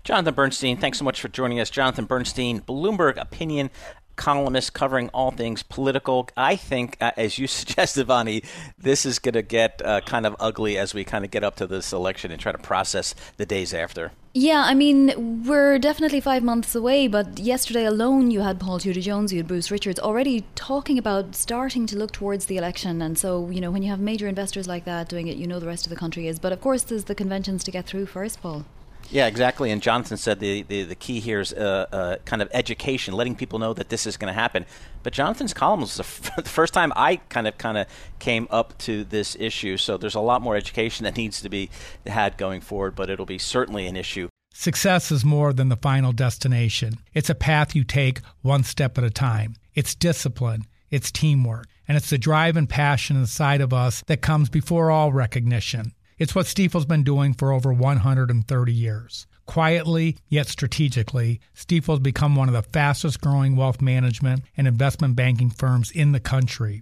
Jonathan 0.04 0.34
Bernstein, 0.34 0.78
thanks 0.78 0.98
so 0.98 1.06
much 1.06 1.20
for 1.20 1.28
joining 1.28 1.60
us. 1.60 1.70
Jonathan 1.70 2.06
Bernstein, 2.06 2.62
Bloomberg 2.62 3.18
Opinion 3.18 3.70
columnist 4.18 4.74
covering 4.74 5.10
all 5.10 5.32
things 5.32 5.64
political. 5.64 6.28
I 6.36 6.58
think, 6.58 6.98
uh, 7.00 7.12
as 7.16 7.38
you 7.38 7.48
suggested, 7.62 8.08
Vonnie, 8.08 8.44
this 8.78 9.06
is 9.06 9.20
going 9.20 9.34
to 9.34 9.42
get 9.42 9.82
uh, 9.86 10.02
kind 10.02 10.26
of 10.26 10.36
ugly 10.40 10.78
as 10.78 10.94
we 10.94 11.06
kind 11.06 11.24
of 11.24 11.32
get 11.32 11.44
up 11.44 11.56
to 11.58 11.68
this 11.68 11.94
election 11.94 12.32
and 12.32 12.42
try 12.42 12.52
to 12.52 12.58
process 12.58 13.16
the 13.38 13.46
days 13.46 13.74
after. 13.74 14.12
Yeah, 14.34 14.64
I 14.68 14.76
mean, 14.76 15.44
we're 15.48 15.80
definitely 15.80 16.20
five 16.20 16.44
months 16.44 16.76
away, 16.76 17.08
but 17.08 17.40
yesterday 17.40 17.86
alone 17.86 18.30
you 18.30 18.42
had 18.42 18.60
Paul 18.60 18.78
Tudor 18.78 19.02
Jones, 19.02 19.34
you 19.34 19.40
had 19.40 19.48
Bruce 19.48 19.72
Richards 19.72 20.00
already 20.00 20.46
talking 20.54 21.00
about 21.00 21.34
starting 21.34 21.88
to 21.88 21.98
look 21.98 22.12
towards 22.12 22.46
the 22.46 22.58
election. 22.58 23.02
And 23.02 23.18
so, 23.18 23.50
you 23.50 23.60
know, 23.60 23.72
when 23.72 23.82
you 23.82 23.90
have 23.90 24.00
major 24.00 24.28
investors 24.28 24.68
like 24.68 24.86
that 24.86 25.10
doing 25.10 25.28
it, 25.28 25.38
you 25.38 25.48
know 25.48 25.60
the 25.60 25.66
rest 25.66 25.88
of 25.88 25.90
the 25.90 25.96
country 25.96 26.28
is. 26.28 26.38
But 26.38 26.52
of 26.52 26.62
course, 26.62 26.84
there's 26.84 27.06
the 27.06 27.16
conventions 27.16 27.64
to 27.64 27.72
get 27.72 27.88
through 27.88 28.06
first, 28.06 28.40
Paul. 28.40 28.66
Yeah, 29.10 29.28
exactly. 29.28 29.72
And 29.72 29.82
Jonathan 29.82 30.18
said 30.18 30.40
the, 30.40 30.64
the, 30.64 30.84
the 30.84 30.96
key 30.96 31.20
here 31.20 31.40
is 31.40 31.54
uh, 31.54 31.86
uh, 31.92 32.16
kind 32.26 32.42
of 32.42 32.50
education, 32.54 33.14
letting 33.14 33.36
people 33.36 33.58
know 33.60 33.74
that 33.74 33.90
this 33.90 34.06
is 34.06 34.18
going 34.18 34.34
to 34.34 34.40
happen. 34.40 34.66
But 35.04 35.14
Jonathan's 35.14 35.54
column 35.54 35.82
was 35.82 35.96
the, 35.96 36.04
f- 36.04 36.36
the, 36.44 36.50
first 36.50 36.74
time 36.74 36.92
I 36.96 37.18
kind 37.30 37.48
of 37.48 37.58
kind 37.58 37.78
of 37.78 37.88
came 38.20 38.48
up 38.52 38.78
to 38.80 39.04
this 39.06 39.38
issue. 39.40 39.78
So 39.78 39.98
there's 39.98 40.16
a 40.16 40.20
lot 40.20 40.42
more 40.42 40.56
education 40.56 41.06
that 41.06 41.16
needs 41.16 41.42
to 41.42 41.50
be 41.50 41.70
had 42.06 42.38
going 42.38 42.62
forward, 42.62 42.96
but 42.96 43.10
it'll 43.10 43.26
be 43.26 43.38
certainly 43.38 43.88
an 43.88 43.96
issue. 43.96 44.28
Success 44.54 45.12
is 45.12 45.24
more 45.24 45.54
than 45.54 45.70
the 45.70 45.78
final 45.78 46.12
destination. 46.12 46.98
It's 47.14 47.30
a 47.30 47.36
path 47.36 47.76
you 47.76 47.84
take 47.84 48.22
one 48.42 48.64
step 48.64 48.98
at 48.98 49.04
a 49.04 49.10
time. 49.12 49.56
It's 49.76 49.94
discipline, 49.94 50.66
it's 50.90 51.12
teamwork, 51.12 51.68
and 51.88 51.96
it's 51.96 52.10
the 52.10 52.18
drive 52.18 52.58
and 52.58 52.68
passion 52.68 53.16
inside 53.16 53.62
of 53.62 53.72
us 53.72 54.04
that 54.08 54.22
comes 54.22 54.50
before 54.50 54.90
all 54.90 55.14
recognition. 55.14 55.94
It's 56.18 56.34
what 56.34 56.48
Stifel's 56.48 56.86
been 56.86 57.04
doing 57.04 57.34
for 57.34 57.52
over 57.52 57.72
130 57.72 58.74
years. 58.74 59.28
Quietly, 59.46 60.18
yet 60.28 60.48
strategically, 60.48 61.40
Stifel's 61.56 62.00
become 62.00 62.36
one 62.36 62.48
of 62.48 62.56
the 62.56 62.64
fastest 62.64 63.22
growing 63.22 63.56
wealth 63.56 63.82
management 63.82 64.42
and 64.58 64.68
investment 64.68 65.16
banking 65.16 65.52
firms 65.52 65.92
in 65.92 66.14
the 66.14 66.20
country. 66.20 66.82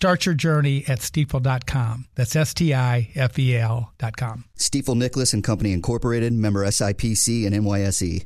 Start 0.00 0.24
your 0.24 0.34
journey 0.34 0.82
at 0.88 1.00
stifel.com. 1.00 2.06
That's 2.14 2.34
S 2.34 2.54
T 2.54 2.72
I 2.72 3.10
F 3.14 3.38
E 3.38 3.54
L.com. 3.54 4.46
Stifel 4.56 4.96
Nicolaus 4.96 5.34
and 5.34 5.44
Company 5.44 5.72
Incorporated, 5.72 6.32
member 6.32 6.64
SIPC 6.64 7.44
and 7.46 7.54
NYSE. 7.54 8.24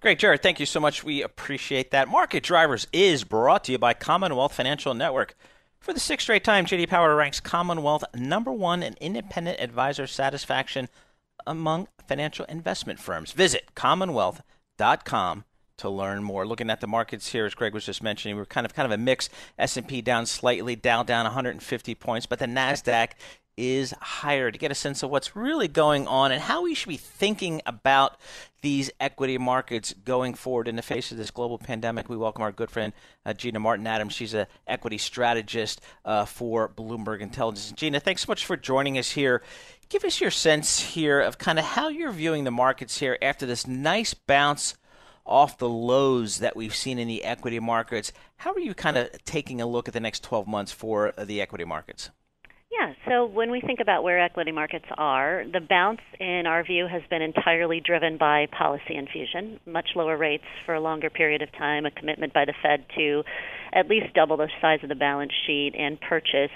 Great, 0.00 0.18
Jared. 0.18 0.42
Thank 0.42 0.58
you 0.58 0.66
so 0.66 0.80
much. 0.80 1.04
We 1.04 1.22
appreciate 1.22 1.92
that. 1.92 2.08
Market 2.08 2.42
Drivers 2.42 2.88
is 2.92 3.22
brought 3.22 3.62
to 3.64 3.72
you 3.72 3.78
by 3.78 3.94
Commonwealth 3.94 4.54
Financial 4.54 4.92
Network. 4.92 5.36
For 5.78 5.92
the 5.92 6.00
sixth 6.00 6.24
straight 6.24 6.42
time, 6.42 6.66
JD 6.66 6.88
Power 6.88 7.14
ranks 7.14 7.38
Commonwealth 7.38 8.02
number 8.12 8.50
one 8.50 8.82
in 8.82 8.96
independent 9.00 9.60
advisor 9.60 10.08
satisfaction 10.08 10.88
among 11.46 11.86
financial 12.08 12.44
investment 12.46 12.98
firms. 12.98 13.30
Visit 13.30 13.76
commonwealth.com 13.76 15.44
to 15.78 15.90
learn 15.90 16.22
more. 16.22 16.46
Looking 16.46 16.70
at 16.70 16.80
the 16.80 16.86
markets 16.86 17.28
here, 17.28 17.46
as 17.46 17.54
Greg 17.54 17.74
was 17.74 17.84
just 17.84 18.02
mentioning, 18.02 18.36
we're 18.36 18.46
kind 18.46 18.64
of 18.64 18.74
kind 18.74 18.86
of 18.86 18.92
a 18.92 19.02
mix. 19.02 19.28
S&P 19.58 20.00
down 20.00 20.26
slightly, 20.26 20.76
Dow 20.76 21.02
down 21.02 21.24
150 21.24 21.94
points, 21.94 22.26
but 22.26 22.38
the 22.38 22.46
Nasdaq 22.46 23.12
is 23.56 23.92
higher 24.00 24.50
to 24.50 24.58
get 24.58 24.70
a 24.70 24.74
sense 24.74 25.02
of 25.02 25.10
what's 25.10 25.34
really 25.34 25.68
going 25.68 26.06
on 26.06 26.30
and 26.30 26.42
how 26.42 26.62
we 26.62 26.74
should 26.74 26.90
be 26.90 26.96
thinking 26.96 27.62
about 27.64 28.18
these 28.60 28.90
equity 29.00 29.38
markets 29.38 29.94
going 30.04 30.34
forward 30.34 30.68
in 30.68 30.76
the 30.76 30.82
face 30.82 31.10
of 31.10 31.16
this 31.16 31.30
global 31.30 31.56
pandemic. 31.56 32.08
We 32.08 32.16
welcome 32.16 32.42
our 32.42 32.52
good 32.52 32.70
friend 32.70 32.92
uh, 33.24 33.32
Gina 33.32 33.58
Martin 33.58 33.86
Adams. 33.86 34.12
She's 34.12 34.34
an 34.34 34.46
equity 34.66 34.98
strategist 34.98 35.80
uh, 36.04 36.26
for 36.26 36.68
Bloomberg 36.68 37.20
Intelligence. 37.20 37.72
Gina, 37.72 38.00
thanks 38.00 38.22
so 38.22 38.30
much 38.30 38.44
for 38.44 38.56
joining 38.56 38.98
us 38.98 39.12
here. 39.12 39.42
Give 39.88 40.04
us 40.04 40.20
your 40.20 40.30
sense 40.30 40.80
here 40.80 41.20
of 41.20 41.38
kind 41.38 41.58
of 41.58 41.64
how 41.64 41.88
you're 41.88 42.12
viewing 42.12 42.44
the 42.44 42.50
markets 42.50 42.98
here 42.98 43.16
after 43.22 43.46
this 43.46 43.66
nice 43.66 44.12
bounce 44.12 44.74
off 45.26 45.58
the 45.58 45.68
lows 45.68 46.38
that 46.38 46.56
we've 46.56 46.74
seen 46.74 46.98
in 46.98 47.08
the 47.08 47.24
equity 47.24 47.60
markets. 47.60 48.12
How 48.36 48.52
are 48.52 48.60
you 48.60 48.74
kind 48.74 48.96
of 48.96 49.10
taking 49.24 49.60
a 49.60 49.66
look 49.66 49.88
at 49.88 49.94
the 49.94 50.00
next 50.00 50.22
12 50.22 50.46
months 50.46 50.72
for 50.72 51.12
the 51.18 51.40
equity 51.40 51.64
markets? 51.64 52.10
Yeah, 52.70 52.92
so 53.08 53.24
when 53.24 53.50
we 53.50 53.60
think 53.60 53.80
about 53.80 54.02
where 54.02 54.20
equity 54.20 54.52
markets 54.52 54.84
are, 54.98 55.44
the 55.50 55.60
bounce, 55.60 56.00
in 56.20 56.46
our 56.46 56.62
view, 56.62 56.86
has 56.86 57.02
been 57.08 57.22
entirely 57.22 57.80
driven 57.80 58.18
by 58.18 58.46
policy 58.56 58.96
infusion, 58.96 59.60
much 59.66 59.90
lower 59.94 60.16
rates 60.16 60.44
for 60.66 60.74
a 60.74 60.80
longer 60.80 61.08
period 61.08 61.42
of 61.42 61.50
time, 61.52 61.86
a 61.86 61.90
commitment 61.90 62.34
by 62.34 62.44
the 62.44 62.52
Fed 62.62 62.84
to 62.96 63.22
at 63.72 63.88
least 63.88 64.12
double 64.14 64.36
the 64.36 64.48
size 64.60 64.80
of 64.82 64.88
the 64.88 64.94
balance 64.94 65.32
sheet 65.46 65.72
and 65.78 66.00
purchase 66.00 66.50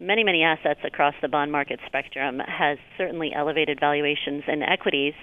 many, 0.00 0.24
many 0.24 0.42
assets 0.42 0.80
across 0.84 1.14
the 1.22 1.28
bond 1.28 1.52
market 1.52 1.78
spectrum 1.86 2.40
has 2.40 2.78
certainly 2.98 3.32
elevated 3.34 3.78
valuations 3.78 4.42
in 4.48 4.62
equities. 4.62 5.14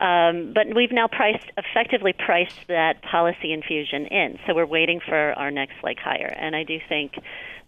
Um, 0.00 0.52
but 0.54 0.66
we've 0.74 0.92
now 0.92 1.08
priced, 1.08 1.50
effectively 1.56 2.12
priced 2.12 2.68
that 2.68 3.02
policy 3.02 3.52
infusion 3.52 4.06
in. 4.06 4.38
So 4.46 4.54
we're 4.54 4.66
waiting 4.66 5.00
for 5.00 5.32
our 5.32 5.50
next 5.50 5.74
leg 5.82 5.98
higher. 5.98 6.34
And 6.38 6.54
I 6.54 6.64
do 6.64 6.78
think 6.88 7.12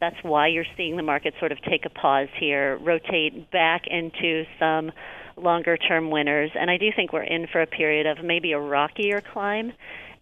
that's 0.01 0.17
why 0.23 0.49
you're 0.49 0.67
seeing 0.77 0.97
the 0.97 1.03
market 1.03 1.35
sort 1.39 1.53
of 1.53 1.63
take 1.63 1.85
a 1.87 1.91
pause 1.91 2.29
here, 2.39 2.77
rotate 2.79 3.51
back 3.51 3.87
into 3.87 4.45
some 4.59 4.93
longer 5.37 5.77
term 5.77 6.11
winners. 6.11 6.51
And 6.55 6.71
I 6.71 6.77
do 6.77 6.91
think 6.95 7.13
we're 7.13 7.23
in 7.23 7.47
for 7.47 7.63
a 7.63 7.67
period 7.67 8.07
of 8.07 8.25
maybe 8.25 8.53
a 8.53 8.61
rockier 8.61 9.23
climb 9.33 9.73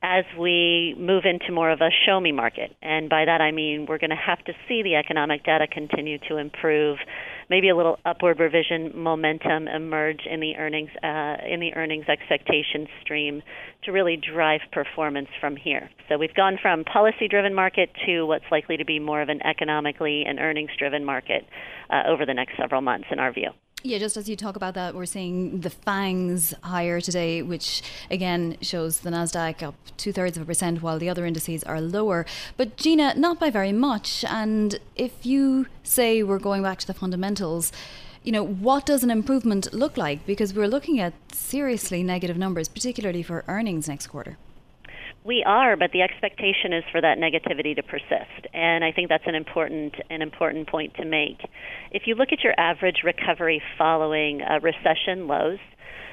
as 0.02 0.24
we 0.38 0.94
move 0.98 1.24
into 1.24 1.52
more 1.52 1.70
of 1.70 1.80
a 1.80 1.88
show 2.06 2.20
me 2.20 2.32
market. 2.32 2.76
And 2.82 3.08
by 3.08 3.24
that 3.24 3.40
I 3.40 3.50
mean 3.50 3.86
we're 3.88 3.98
going 3.98 4.10
to 4.10 4.16
have 4.16 4.42
to 4.44 4.52
see 4.68 4.82
the 4.82 4.94
economic 4.96 5.44
data 5.44 5.66
continue 5.66 6.18
to 6.28 6.36
improve, 6.36 6.98
maybe 7.48 7.68
a 7.68 7.76
little 7.76 7.98
upward 8.04 8.40
revision 8.40 8.92
momentum 8.94 9.68
emerge 9.68 10.20
in 10.30 10.40
the 10.40 10.56
earnings 10.56 10.90
uh, 11.02 11.36
in 11.48 11.60
the 11.60 11.72
earnings 11.74 12.06
expectation 12.08 12.86
stream 13.02 13.42
to 13.84 13.92
really 13.92 14.16
drive 14.16 14.60
performance 14.72 15.28
from 15.40 15.56
here. 15.56 15.90
So 16.08 16.18
we've 16.18 16.34
gone 16.34 16.58
from 16.60 16.84
policy 16.84 17.28
driven 17.28 17.54
market 17.54 17.90
to 18.06 18.24
what's 18.24 18.44
likely 18.50 18.76
to 18.76 18.84
be 18.84 18.98
more 18.98 19.22
of 19.22 19.28
an 19.28 19.40
economically 19.46 20.24
and 20.26 20.38
earnings 20.38 20.70
driven 20.78 21.04
market 21.04 21.44
uh, 21.90 22.02
over 22.08 22.26
the 22.26 22.34
next 22.34 22.56
several 22.58 22.80
months 22.80 23.06
in 23.10 23.18
our 23.18 23.32
view. 23.32 23.50
Yeah, 23.82 23.98
just 23.98 24.16
as 24.16 24.28
you 24.28 24.34
talk 24.34 24.56
about 24.56 24.74
that, 24.74 24.96
we're 24.96 25.06
seeing 25.06 25.60
the 25.60 25.70
FANGs 25.70 26.54
higher 26.62 27.00
today, 27.00 27.42
which 27.42 27.82
again 28.10 28.56
shows 28.60 29.00
the 29.00 29.10
Nasdaq 29.10 29.62
up 29.62 29.76
two 29.96 30.12
thirds 30.12 30.36
of 30.36 30.42
a 30.42 30.46
percent, 30.46 30.82
while 30.82 30.98
the 30.98 31.08
other 31.08 31.24
indices 31.24 31.62
are 31.62 31.80
lower. 31.80 32.26
But 32.56 32.76
Gina, 32.76 33.14
not 33.16 33.38
by 33.38 33.48
very 33.48 33.72
much. 33.72 34.24
And 34.24 34.80
if 34.96 35.24
you 35.24 35.66
say 35.84 36.22
we're 36.22 36.40
going 36.40 36.62
back 36.62 36.78
to 36.80 36.86
the 36.86 36.94
fundamentals, 36.94 37.70
you 38.24 38.32
know, 38.32 38.44
what 38.44 38.86
does 38.86 39.04
an 39.04 39.10
improvement 39.10 39.72
look 39.72 39.96
like? 39.96 40.26
Because 40.26 40.52
we're 40.52 40.66
looking 40.66 40.98
at 40.98 41.12
seriously 41.32 42.02
negative 42.02 42.36
numbers, 42.36 42.68
particularly 42.68 43.22
for 43.22 43.44
earnings 43.46 43.86
next 43.86 44.08
quarter. 44.08 44.36
We 45.26 45.42
are, 45.44 45.76
but 45.76 45.90
the 45.92 46.02
expectation 46.02 46.72
is 46.72 46.84
for 46.92 47.00
that 47.00 47.18
negativity 47.18 47.74
to 47.74 47.82
persist, 47.82 48.46
and 48.54 48.84
I 48.84 48.92
think 48.92 49.08
that's 49.08 49.26
an 49.26 49.34
important 49.34 49.94
an 50.08 50.22
important 50.22 50.68
point 50.68 50.94
to 51.00 51.04
make. 51.04 51.40
If 51.90 52.02
you 52.06 52.14
look 52.14 52.28
at 52.30 52.44
your 52.44 52.54
average 52.56 53.02
recovery 53.02 53.60
following 53.76 54.42
a 54.42 54.60
recession 54.60 55.26
lows, 55.26 55.58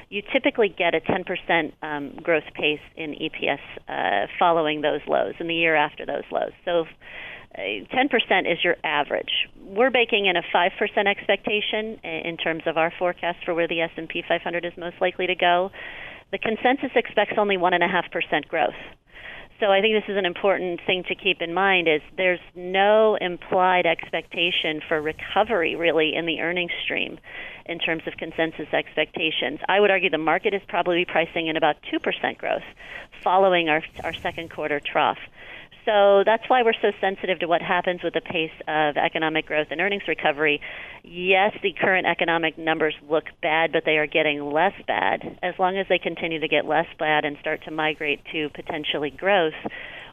you 0.10 0.24
typically 0.34 0.74
get 0.76 0.96
a 0.96 1.00
10% 1.00 1.74
um, 1.84 2.18
growth 2.24 2.50
pace 2.56 2.80
in 2.98 3.12
EPS 3.14 3.60
uh, 3.88 4.28
following 4.40 4.82
those 4.82 5.02
lows 5.08 5.36
in 5.40 5.48
the 5.48 5.56
year 5.56 5.76
after 5.76 6.06
those 6.06 6.26
lows. 6.32 6.52
So. 6.66 6.86
Uh, 7.56 7.86
10% 7.94 8.52
is 8.52 8.58
your 8.64 8.78
average. 8.84 9.30
We're 9.64 9.92
baking 9.92 10.26
in 10.26 10.36
a 10.36 10.42
5% 10.42 10.72
expectation 11.06 12.00
in 12.04 12.36
terms 12.36 12.64
of 12.66 12.78
our 12.78 12.92
forecast 12.98 13.46
for 13.46 13.54
where 13.54 13.68
the 13.68 13.80
S&P 13.82 14.24
500 14.28 14.66
is 14.66 14.74
most 14.76 14.96
likely 15.00 15.28
to 15.28 15.36
go. 15.36 15.70
The 16.32 16.40
consensus 16.40 16.90
expects 16.96 17.34
only 17.38 17.58
1.5% 17.58 18.48
growth. 18.48 18.74
So 19.64 19.72
I 19.72 19.80
think 19.80 19.96
this 19.96 20.12
is 20.12 20.18
an 20.18 20.26
important 20.26 20.82
thing 20.86 21.06
to 21.08 21.16
keep 21.16 21.42
in 21.42 21.54
mind 21.54 21.88
is 21.88 22.02
there's 22.18 22.42
no 22.54 23.16
implied 23.16 23.86
expectation 23.86 24.82
for 24.86 25.02
recovery 25.02 25.78
really 25.78 26.14
in 26.14 26.26
the 26.26 26.42
earnings 26.42 26.74
stream 26.84 27.18
in 27.66 27.80
terms 27.80 28.04
of 28.06 28.18
consensus 28.18 28.68
expectations. 28.74 29.62
I 29.70 29.80
would 29.80 29.90
argue 29.90 30.10
the 30.10 30.18
market 30.18 30.54
is 30.54 30.62
probably 30.68 31.06
pricing 31.06 31.48
in 31.48 31.56
about 31.56 31.78
2% 31.94 32.38
growth 32.38 32.64
following 33.24 33.70
our 33.70 33.82
our 34.04 34.12
second 34.12 34.52
quarter 34.52 34.82
trough. 34.82 35.20
So 35.86 36.24
that's 36.26 36.44
why 36.48 36.64
we're 36.64 36.74
so 36.82 36.92
sensitive 37.02 37.40
to 37.40 37.48
what 37.48 37.62
happens 37.62 38.02
with 38.04 38.14
the 38.14 38.22
pace 38.22 38.56
of 38.68 38.96
economic 38.96 39.46
growth 39.46 39.68
and 39.70 39.82
earnings 39.82 40.04
recovery. 40.08 40.62
Yes, 41.04 41.52
the 41.62 41.74
current 41.74 42.08
economic 42.08 42.58
numbers 42.58 42.96
look 43.10 43.26
bad, 43.42 43.72
but 43.74 43.84
they 43.86 43.98
are 43.98 44.08
getting 44.08 44.52
less 44.52 44.74
bad. 44.88 45.40
As 45.44 45.56
long 45.60 45.78
as 45.78 45.86
they 45.90 46.00
continue 46.00 46.40
to 46.40 46.48
get 46.48 46.66
less 46.66 46.88
bad 46.98 47.26
and 47.26 47.36
start 47.42 47.64
to 47.66 47.72
migrate 47.72 48.22
to 48.32 48.50
potentially 48.56 49.10
growth, 49.10 49.54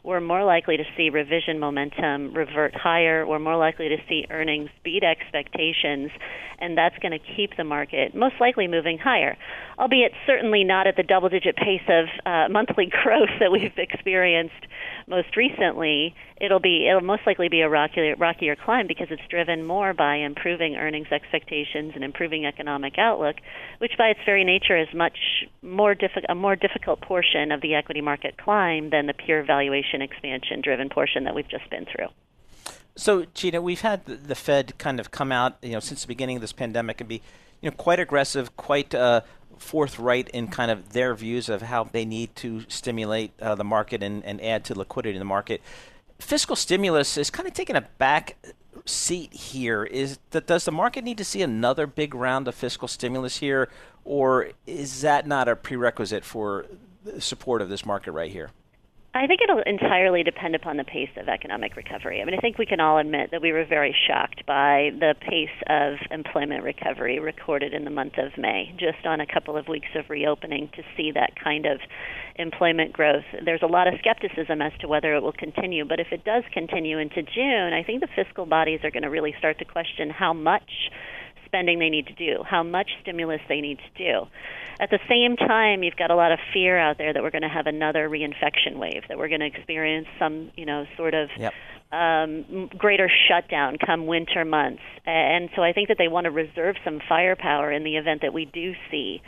we're 0.03 0.19
more 0.19 0.43
likely 0.43 0.77
to 0.77 0.83
see 0.97 1.09
revision 1.09 1.59
momentum 1.59 2.33
revert 2.33 2.73
higher. 2.73 3.25
We're 3.25 3.39
more 3.39 3.57
likely 3.57 3.89
to 3.89 3.97
see 4.09 4.25
earnings 4.31 4.69
beat 4.83 5.03
expectations, 5.03 6.09
and 6.57 6.75
that's 6.75 6.97
going 6.99 7.11
to 7.11 7.19
keep 7.19 7.55
the 7.55 7.63
market 7.63 8.15
most 8.15 8.35
likely 8.39 8.67
moving 8.67 8.97
higher, 8.97 9.37
albeit 9.77 10.11
certainly 10.25 10.63
not 10.63 10.87
at 10.87 10.95
the 10.95 11.03
double 11.03 11.29
digit 11.29 11.55
pace 11.55 11.87
of 11.87 12.05
uh, 12.25 12.49
monthly 12.49 12.91
growth 13.03 13.29
that 13.39 13.51
we've 13.51 13.77
experienced 13.77 14.65
most 15.07 15.35
recently. 15.37 16.15
It'll 16.39 16.59
be 16.59 16.87
it'll 16.89 17.01
most 17.01 17.21
likely 17.27 17.49
be 17.49 17.61
a 17.61 17.69
rockier, 17.69 18.15
rockier 18.15 18.55
climb 18.55 18.87
because 18.87 19.07
it's 19.11 19.21
driven 19.29 19.63
more 19.63 19.93
by 19.93 20.15
improving 20.15 20.77
earnings 20.77 21.11
expectations 21.11 21.91
and 21.93 22.03
improving 22.03 22.47
economic 22.47 22.97
outlook, 22.97 23.35
which 23.77 23.91
by 23.99 24.07
its 24.07 24.19
very 24.25 24.43
nature 24.43 24.75
is 24.75 24.87
much 24.95 25.45
more 25.61 25.93
diffi- 25.93 26.25
a 26.27 26.33
more 26.33 26.55
difficult 26.55 27.01
portion 27.01 27.51
of 27.51 27.61
the 27.61 27.75
equity 27.75 28.01
market 28.01 28.35
climb 28.37 28.89
than 28.89 29.05
the 29.05 29.13
pure 29.13 29.43
valuation 29.43 29.90
expansion 29.99 30.61
driven 30.61 30.89
portion 30.89 31.23
that 31.23 31.33
we've 31.33 31.47
just 31.47 31.67
been 31.71 31.85
through. 31.85 32.07
So, 32.95 33.25
Gina, 33.33 33.61
we've 33.61 33.81
had 33.81 34.05
the 34.05 34.35
Fed 34.35 34.77
kind 34.77 34.99
of 34.99 35.09
come 35.09 35.31
out, 35.31 35.57
you 35.61 35.71
know, 35.71 35.79
since 35.79 36.01
the 36.01 36.07
beginning 36.07 36.35
of 36.35 36.41
this 36.41 36.53
pandemic 36.53 37.01
and 37.01 37.07
be, 37.07 37.21
you 37.61 37.69
know, 37.69 37.75
quite 37.75 37.99
aggressive, 37.99 38.55
quite 38.57 38.93
uh, 38.93 39.21
forthright 39.57 40.29
in 40.29 40.47
kind 40.47 40.69
of 40.69 40.93
their 40.93 41.15
views 41.15 41.47
of 41.47 41.61
how 41.61 41.85
they 41.85 42.03
need 42.03 42.35
to 42.35 42.63
stimulate 42.67 43.31
uh, 43.41 43.55
the 43.55 43.63
market 43.63 44.03
and, 44.03 44.23
and 44.25 44.41
add 44.41 44.65
to 44.65 44.77
liquidity 44.77 45.15
in 45.15 45.19
the 45.19 45.25
market. 45.25 45.61
Fiscal 46.19 46.55
stimulus 46.55 47.17
is 47.17 47.29
kind 47.29 47.47
of 47.47 47.53
taking 47.53 47.75
a 47.75 47.81
back 47.97 48.37
seat 48.85 49.33
here. 49.33 49.83
Is 49.83 50.19
that 50.31 50.47
does 50.47 50.65
the 50.65 50.71
market 50.71 51.03
need 51.03 51.17
to 51.17 51.25
see 51.25 51.41
another 51.41 51.87
big 51.87 52.13
round 52.13 52.47
of 52.47 52.55
fiscal 52.55 52.87
stimulus 52.87 53.37
here, 53.37 53.69
or 54.03 54.49
is 54.67 55.01
that 55.01 55.27
not 55.27 55.47
a 55.47 55.55
prerequisite 55.55 56.25
for 56.25 56.65
support 57.19 57.61
of 57.61 57.69
this 57.69 57.85
market 57.85 58.11
right 58.11 58.31
here? 58.31 58.51
I 59.13 59.27
think 59.27 59.41
it'll 59.41 59.61
entirely 59.65 60.23
depend 60.23 60.55
upon 60.55 60.77
the 60.77 60.85
pace 60.85 61.09
of 61.17 61.27
economic 61.27 61.75
recovery. 61.75 62.21
I 62.21 62.25
mean, 62.25 62.33
I 62.33 62.39
think 62.39 62.57
we 62.57 62.65
can 62.65 62.79
all 62.79 62.97
admit 62.97 63.31
that 63.31 63.41
we 63.41 63.51
were 63.51 63.65
very 63.65 63.93
shocked 64.07 64.45
by 64.45 64.91
the 64.97 65.15
pace 65.19 65.49
of 65.67 65.95
employment 66.11 66.63
recovery 66.63 67.19
recorded 67.19 67.73
in 67.73 67.83
the 67.83 67.89
month 67.89 68.13
of 68.17 68.37
May, 68.37 68.73
just 68.79 69.05
on 69.05 69.19
a 69.19 69.25
couple 69.25 69.57
of 69.57 69.67
weeks 69.67 69.89
of 69.95 70.09
reopening 70.09 70.69
to 70.77 70.83
see 70.95 71.11
that 71.11 71.31
kind 71.43 71.65
of 71.65 71.81
employment 72.37 72.93
growth. 72.93 73.25
There's 73.43 73.61
a 73.61 73.67
lot 73.67 73.89
of 73.89 73.95
skepticism 73.99 74.61
as 74.61 74.71
to 74.79 74.87
whether 74.87 75.13
it 75.13 75.21
will 75.21 75.33
continue, 75.33 75.83
but 75.83 75.99
if 75.99 76.07
it 76.13 76.23
does 76.23 76.43
continue 76.53 76.97
into 76.97 77.21
June, 77.21 77.73
I 77.73 77.83
think 77.83 77.99
the 77.99 78.07
fiscal 78.15 78.45
bodies 78.45 78.79
are 78.85 78.91
going 78.91 79.03
to 79.03 79.09
really 79.09 79.35
start 79.37 79.59
to 79.59 79.65
question 79.65 80.09
how 80.09 80.31
much 80.31 80.71
spending 81.51 81.79
they 81.79 81.89
need 81.89 82.07
to 82.07 82.13
do, 82.13 82.43
how 82.49 82.63
much 82.63 82.89
stimulus 83.01 83.41
they 83.49 83.59
need 83.59 83.77
to 83.77 84.03
do. 84.03 84.27
At 84.79 84.89
the 84.89 84.99
same 85.07 85.35
time, 85.35 85.83
you've 85.83 85.97
got 85.97 86.09
a 86.09 86.15
lot 86.15 86.31
of 86.31 86.39
fear 86.53 86.79
out 86.79 86.97
there 86.97 87.13
that 87.13 87.21
we're 87.21 87.29
going 87.29 87.43
to 87.43 87.49
have 87.49 87.67
another 87.67 88.09
reinfection 88.09 88.77
wave, 88.77 89.03
that 89.09 89.17
we're 89.17 89.27
going 89.27 89.41
to 89.41 89.45
experience 89.45 90.07
some, 90.17 90.51
you 90.55 90.65
know, 90.65 90.85
sort 90.97 91.13
of 91.13 91.29
yep. 91.37 91.53
um, 91.91 92.69
greater 92.77 93.09
shutdown 93.27 93.77
come 93.85 94.07
winter 94.07 94.45
months. 94.45 94.81
And 95.05 95.49
so 95.55 95.61
I 95.61 95.73
think 95.73 95.89
that 95.89 95.97
they 95.99 96.07
want 96.07 96.25
to 96.25 96.31
reserve 96.31 96.77
some 96.83 96.99
firepower 97.07 97.71
in 97.71 97.83
the 97.83 97.97
event 97.97 98.21
that 98.21 98.33
we 98.33 98.45
do 98.45 98.73
see 98.89 99.21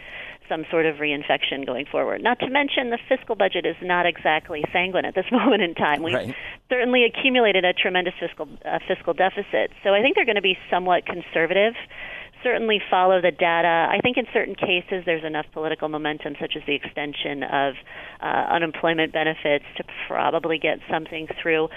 some 0.49 0.65
sort 0.71 0.85
of 0.85 0.95
reinfection 0.95 1.65
going 1.65 1.85
forward. 1.85 2.21
Not 2.21 2.39
to 2.39 2.49
mention 2.49 2.89
the 2.89 2.99
fiscal 3.07 3.35
budget 3.35 3.65
is 3.65 3.75
not 3.81 4.05
exactly 4.05 4.63
sanguine 4.73 5.05
at 5.05 5.15
this 5.15 5.25
moment 5.31 5.61
in 5.61 5.75
time. 5.75 6.03
We've 6.03 6.15
right. 6.15 6.35
certainly 6.69 7.05
accumulated 7.05 7.65
a 7.65 7.73
tremendous 7.73 8.13
fiscal 8.19 8.47
uh, 8.65 8.79
fiscal 8.87 9.13
deficit. 9.13 9.71
So 9.83 9.93
I 9.93 10.01
think 10.01 10.15
they're 10.15 10.25
going 10.25 10.35
to 10.35 10.41
be 10.41 10.57
somewhat 10.69 11.05
conservative. 11.05 11.73
Certainly 12.43 12.81
follow 12.89 13.21
the 13.21 13.31
data. 13.31 13.87
I 13.89 13.99
think 14.03 14.17
in 14.17 14.25
certain 14.33 14.55
cases 14.55 15.03
there's 15.05 15.23
enough 15.23 15.45
political 15.53 15.87
momentum, 15.87 16.35
such 16.39 16.53
as 16.55 16.63
the 16.67 16.75
extension 16.75 17.43
of 17.43 17.75
uh, 18.21 18.25
unemployment 18.51 19.13
benefits, 19.13 19.65
to 19.77 19.83
probably 20.07 20.59
get 20.59 20.79
something 20.89 21.27
through 21.41 21.69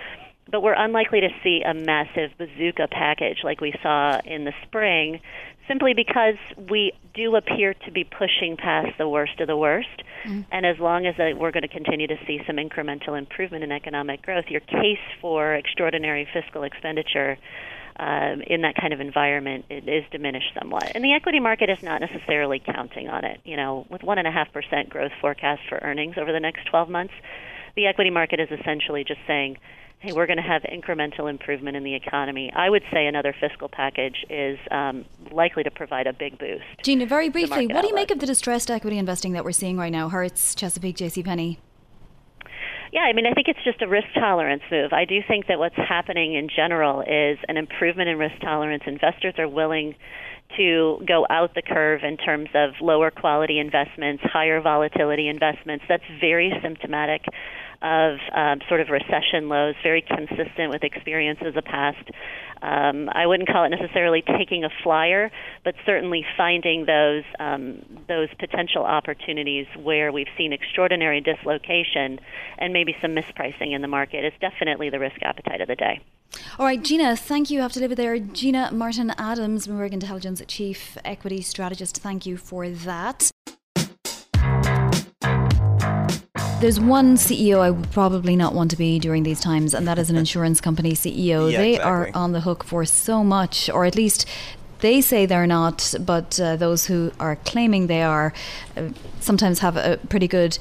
but 0.48 0.62
we're 0.62 0.74
unlikely 0.74 1.20
to 1.20 1.29
see 1.42 1.62
a 1.66 1.74
massive 1.74 2.31
bazooka 2.38 2.87
package 2.88 3.38
like 3.42 3.61
we 3.61 3.74
saw 3.83 4.20
in 4.24 4.44
the 4.44 4.52
spring 4.64 5.20
simply 5.68 5.94
because 5.94 6.37
we 6.70 6.92
do 7.14 7.35
appear 7.37 7.74
to 7.74 7.90
be 7.90 8.05
pushing 8.05 8.57
past 8.57 8.96
the 8.98 9.09
worst 9.09 9.40
of 9.40 9.48
the 9.48 9.57
worst. 9.57 10.02
Mm-hmm. 10.24 10.42
And 10.52 10.64
as 10.64 10.79
long 10.79 11.07
as 11.07 11.14
we're 11.18 11.50
going 11.50 11.62
to 11.62 11.68
continue 11.68 12.07
to 12.07 12.16
see 12.26 12.40
some 12.46 12.57
incremental 12.57 13.18
improvement 13.18 13.64
in 13.64 13.72
economic 13.72 14.22
growth, 14.22 14.44
your 14.48 14.61
case 14.61 15.02
for 15.20 15.55
extraordinary 15.55 16.29
fiscal 16.33 16.62
expenditure 16.62 17.37
um, 17.98 18.42
in 18.46 18.62
that 18.62 18.74
kind 18.80 18.92
of 18.92 19.00
environment 19.00 19.64
it 19.70 19.88
is 19.88 20.04
diminished 20.11 20.52
somewhat. 20.59 20.92
And 20.94 21.04
the 21.04 21.12
equity 21.12 21.40
market 21.40 21.70
is 21.70 21.82
not 21.82 22.00
necessarily 22.00 22.61
counting 22.64 23.09
on 23.09 23.24
it. 23.24 23.40
You 23.44 23.56
know, 23.56 23.87
with 23.90 24.02
one 24.02 24.18
and 24.18 24.26
a 24.26 24.32
half 24.32 24.52
percent 24.52 24.90
growth 24.90 25.12
forecast 25.20 25.62
for 25.68 25.78
earnings 25.82 26.16
over 26.18 26.32
the 26.32 26.40
next 26.40 26.66
12 26.66 26.88
months, 26.88 27.14
the 27.74 27.87
equity 27.87 28.11
market 28.11 28.40
is 28.40 28.48
essentially 28.50 29.04
just 29.04 29.20
saying 29.26 29.59
hey, 30.00 30.12
we're 30.12 30.26
going 30.26 30.37
to 30.37 30.42
have 30.42 30.62
incremental 30.62 31.28
improvement 31.28 31.76
in 31.76 31.85
the 31.85 31.94
economy, 31.94 32.52
I 32.54 32.68
would 32.68 32.82
say 32.92 33.06
another 33.06 33.35
fiscal 33.38 33.68
package 33.68 34.24
is 34.28 34.59
um, 34.70 35.04
likely 35.32 35.64
to 35.64 35.70
provide 35.70 36.06
a 36.06 36.12
big 36.12 36.38
boost. 36.38 36.64
Gina, 36.82 37.06
very 37.06 37.28
briefly, 37.28 37.66
what 37.66 37.82
do 37.82 37.88
you 37.88 37.94
make 37.94 38.11
of 38.11 38.18
the 38.18 38.26
distressed 38.26 38.70
equity 38.70 38.98
investing 38.98 39.32
that 39.32 39.44
we're 39.44 39.52
seeing 39.52 39.76
right 39.76 39.92
now? 39.92 40.09
Hertz, 40.09 40.54
Chesapeake, 40.54 40.96
J.C. 40.96 41.22
Penney. 41.22 41.59
Yeah, 42.96 43.02
I 43.02 43.12
mean, 43.12 43.26
I 43.26 43.35
think 43.35 43.48
it's 43.48 43.62
just 43.62 43.82
a 43.82 43.87
risk 43.87 44.06
tolerance 44.14 44.62
move. 44.70 44.94
I 44.94 45.04
do 45.04 45.20
think 45.28 45.48
that 45.48 45.59
what's 45.59 45.76
happening 45.76 46.32
in 46.32 46.48
general 46.48 47.02
is 47.02 47.37
an 47.46 47.59
improvement 47.59 48.09
in 48.09 48.16
risk 48.16 48.40
tolerance. 48.40 48.85
Investors 48.87 49.35
are 49.37 49.46
willing 49.46 49.94
to 50.56 51.04
go 51.06 51.26
out 51.28 51.54
the 51.54 51.61
curve 51.61 52.00
in 52.04 52.16
terms 52.16 52.48
of 52.54 52.70
lower 52.80 53.11
quality 53.11 53.59
investments, 53.59 54.22
higher 54.24 54.62
volatility 54.62 55.28
investments. 55.28 55.85
That's 55.90 56.09
very 56.22 56.50
symptomatic 56.62 57.20
of 57.82 58.16
um, 58.35 58.61
sort 58.66 58.80
of 58.80 58.88
recession 58.88 59.50
lows, 59.50 59.74
very 59.82 60.00
consistent 60.00 60.70
with 60.70 60.82
experiences 60.82 61.54
of 61.54 61.64
past. 61.64 62.09
Um, 62.62 63.08
I 63.12 63.26
wouldn't 63.26 63.48
call 63.48 63.64
it 63.64 63.70
necessarily 63.70 64.22
taking 64.22 64.64
a 64.64 64.70
flyer, 64.82 65.30
but 65.64 65.74
certainly 65.84 66.24
finding 66.36 66.86
those 66.86 67.24
um, 67.38 67.82
those 68.08 68.28
potential 68.38 68.84
opportunities 68.84 69.66
where 69.76 70.12
we've 70.12 70.28
seen 70.36 70.52
extraordinary 70.52 71.20
dislocation 71.20 72.20
and 72.58 72.72
maybe 72.72 72.96
some 73.00 73.14
mispricing 73.14 73.74
in 73.74 73.82
the 73.82 73.88
market 73.88 74.24
is 74.24 74.32
definitely 74.40 74.90
the 74.90 74.98
risk 74.98 75.22
appetite 75.22 75.60
of 75.60 75.68
the 75.68 75.76
day. 75.76 76.00
All 76.58 76.66
right, 76.66 76.82
Gina, 76.82 77.16
thank 77.16 77.50
you. 77.50 77.56
You 77.56 77.62
have 77.62 77.72
to 77.72 77.80
leave 77.80 77.92
it 77.92 77.96
there. 77.96 78.18
Gina 78.18 78.70
Martin 78.72 79.12
Adams, 79.16 79.66
Bloomberg 79.66 79.92
Intelligence 79.92 80.42
Chief 80.48 80.98
Equity 81.04 81.40
Strategist, 81.40 81.98
thank 81.98 82.26
you 82.26 82.36
for 82.36 82.68
that. 82.68 83.30
There's 86.58 86.80
one 86.80 87.16
CEO 87.16 87.60
I 87.60 87.70
would 87.70 87.90
probably 87.90 88.34
not 88.34 88.54
want 88.54 88.70
to 88.70 88.78
be 88.78 88.98
during 88.98 89.24
these 89.24 89.40
times, 89.40 89.74
and 89.74 89.86
that 89.86 89.98
is 89.98 90.08
an 90.08 90.16
insurance 90.24 90.58
company 90.58 90.92
CEO. 90.92 91.52
Yeah, 91.52 91.58
they 91.58 91.74
exactly. 91.74 91.90
are 91.90 92.10
on 92.14 92.32
the 92.32 92.40
hook 92.40 92.64
for 92.64 92.86
so 92.86 93.22
much, 93.22 93.68
or 93.68 93.84
at 93.84 93.94
least 93.94 94.24
they 94.80 95.02
say 95.02 95.26
they're 95.26 95.46
not, 95.46 95.94
but 96.00 96.40
uh, 96.40 96.56
those 96.56 96.86
who 96.86 97.12
are 97.20 97.36
claiming 97.36 97.88
they 97.88 98.02
are 98.02 98.32
uh, 98.74 98.88
sometimes 99.20 99.58
have 99.58 99.76
a 99.76 99.98
pretty 100.08 100.28
good 100.28 100.58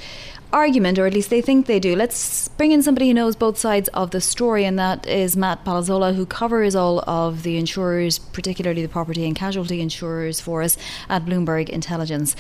argument, 0.56 0.98
or 0.98 1.06
at 1.06 1.14
least 1.14 1.30
they 1.30 1.42
think 1.42 1.66
they 1.66 1.82
do. 1.82 1.96
Let's 1.98 2.48
bring 2.48 2.72
in 2.72 2.82
somebody 2.82 3.10
who 3.10 3.14
knows 3.14 3.36
both 3.36 3.58
sides 3.58 3.90
of 3.90 4.12
the 4.12 4.22
story, 4.22 4.64
and 4.64 4.80
that 4.80 5.06
is 5.06 5.36
Matt 5.36 5.66
Palazola, 5.66 6.16
who 6.16 6.26
covers 6.26 6.76
all 6.76 7.02
of 7.02 7.44
the 7.44 7.58
insurers, 7.58 8.18
particularly 8.18 8.82
the 8.82 8.88
property 8.88 9.26
and 9.26 9.36
casualty 9.36 9.82
insurers, 9.82 10.40
for 10.40 10.62
us 10.62 10.78
at 11.10 11.26
Bloomberg 11.26 11.68
Intelligence. 11.68 12.38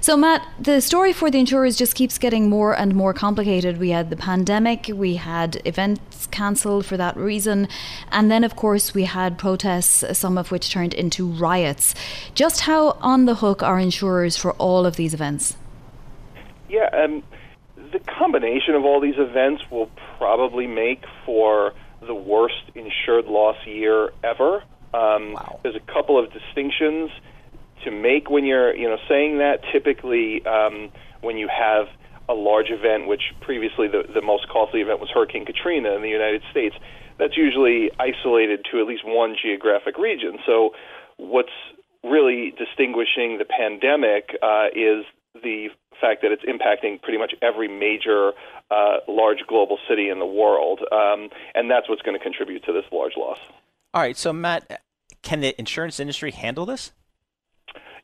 So, 0.00 0.16
Matt, 0.16 0.46
the 0.60 0.80
story 0.80 1.12
for 1.12 1.28
the 1.28 1.40
insurers 1.40 1.76
just 1.76 1.96
keeps 1.96 2.18
getting 2.18 2.48
more 2.48 2.72
and 2.72 2.94
more 2.94 3.12
complicated. 3.12 3.78
We 3.78 3.90
had 3.90 4.10
the 4.10 4.16
pandemic, 4.16 4.88
we 4.94 5.16
had 5.16 5.60
events 5.64 6.28
cancelled 6.28 6.86
for 6.86 6.96
that 6.96 7.16
reason, 7.16 7.66
and 8.12 8.30
then, 8.30 8.44
of 8.44 8.54
course, 8.54 8.94
we 8.94 9.04
had 9.04 9.38
protests, 9.38 10.16
some 10.16 10.38
of 10.38 10.52
which 10.52 10.70
turned 10.70 10.94
into 10.94 11.26
riots. 11.26 11.96
Just 12.32 12.60
how 12.60 12.90
on 13.00 13.24
the 13.24 13.36
hook 13.36 13.60
are 13.60 13.80
insurers 13.80 14.36
for 14.36 14.52
all 14.52 14.86
of 14.86 14.94
these 14.94 15.12
events? 15.12 15.56
Yeah, 16.68 16.88
um, 16.92 17.22
the 17.96 18.12
combination 18.12 18.74
of 18.74 18.84
all 18.84 19.00
these 19.00 19.18
events 19.18 19.62
will 19.70 19.90
probably 20.18 20.66
make 20.66 21.04
for 21.24 21.72
the 22.06 22.14
worst 22.14 22.62
insured 22.74 23.24
loss 23.26 23.56
year 23.64 24.10
ever. 24.22 24.62
Um, 24.92 25.32
wow. 25.32 25.60
There's 25.62 25.76
a 25.76 25.92
couple 25.92 26.22
of 26.22 26.30
distinctions 26.32 27.10
to 27.84 27.90
make 27.90 28.28
when 28.28 28.44
you're, 28.44 28.74
you 28.76 28.88
know, 28.88 28.98
saying 29.08 29.38
that. 29.38 29.60
Typically, 29.72 30.44
um, 30.44 30.90
when 31.22 31.38
you 31.38 31.48
have 31.48 31.86
a 32.28 32.34
large 32.34 32.70
event, 32.70 33.06
which 33.06 33.22
previously 33.40 33.88
the, 33.88 34.02
the 34.12 34.22
most 34.22 34.48
costly 34.48 34.80
event 34.80 35.00
was 35.00 35.08
Hurricane 35.12 35.46
Katrina 35.46 35.92
in 35.94 36.02
the 36.02 36.10
United 36.10 36.42
States, 36.50 36.74
that's 37.18 37.36
usually 37.36 37.90
isolated 37.98 38.66
to 38.72 38.80
at 38.80 38.86
least 38.86 39.04
one 39.06 39.36
geographic 39.40 39.96
region. 39.96 40.38
So, 40.44 40.70
what's 41.16 41.56
really 42.04 42.52
distinguishing 42.58 43.38
the 43.38 43.46
pandemic 43.46 44.36
uh, 44.42 44.66
is 44.74 45.06
the 45.42 45.68
fact 46.00 46.22
that 46.22 46.32
it's 46.32 46.44
impacting 46.44 47.00
pretty 47.00 47.18
much 47.18 47.34
every 47.42 47.68
major 47.68 48.32
uh, 48.70 48.98
large 49.08 49.38
global 49.46 49.78
city 49.88 50.08
in 50.08 50.18
the 50.18 50.26
world, 50.26 50.80
um, 50.92 51.28
and 51.54 51.70
that's 51.70 51.88
what's 51.88 52.02
going 52.02 52.16
to 52.16 52.22
contribute 52.22 52.64
to 52.64 52.72
this 52.72 52.84
large 52.92 53.12
loss. 53.16 53.38
All 53.94 54.02
right, 54.02 54.16
so 54.16 54.32
Matt, 54.32 54.82
can 55.22 55.40
the 55.40 55.58
insurance 55.58 56.00
industry 56.00 56.30
handle 56.30 56.66
this? 56.66 56.92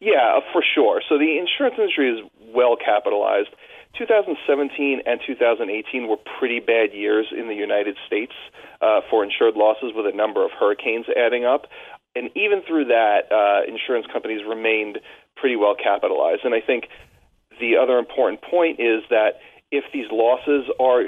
Yeah, 0.01 0.41
for 0.53 0.65
sure. 0.75 1.01
So 1.09 1.17
the 1.17 1.39
insurance 1.39 1.77
industry 1.79 2.11
is 2.11 2.29
well 2.55 2.77
capitalized. 2.77 3.51
2017 3.99 5.03
and 5.07 5.21
2018 5.25 6.09
were 6.09 6.17
pretty 6.39 6.61
bad 6.61 6.93
years 6.93 7.27
in 7.31 7.47
the 7.47 7.55
United 7.55 7.97
States 8.07 8.33
uh, 8.81 9.01
for 9.11 9.23
insured 9.23 9.55
losses, 9.55 9.93
with 9.95 10.07
a 10.07 10.17
number 10.17 10.45
of 10.45 10.51
hurricanes 10.59 11.07
adding 11.15 11.45
up. 11.45 11.67
And 12.17 12.31
even 12.35 12.63
through 12.67 12.87
that, 12.87 13.31
uh, 13.31 13.71
insurance 13.71 14.07
companies 14.13 14.41
remained 14.49 14.99
pretty 15.37 15.57
well 15.57 15.75
capitalized. 15.75 16.45
And 16.45 16.55
I 16.55 16.61
think 16.61 16.89
the 17.63 17.77
other 17.81 17.97
important 17.97 18.43
point 18.43 18.81
is 18.81 19.07
that 19.09 19.39
if 19.71 19.85
these 19.95 20.11
losses 20.11 20.67
are 20.81 21.05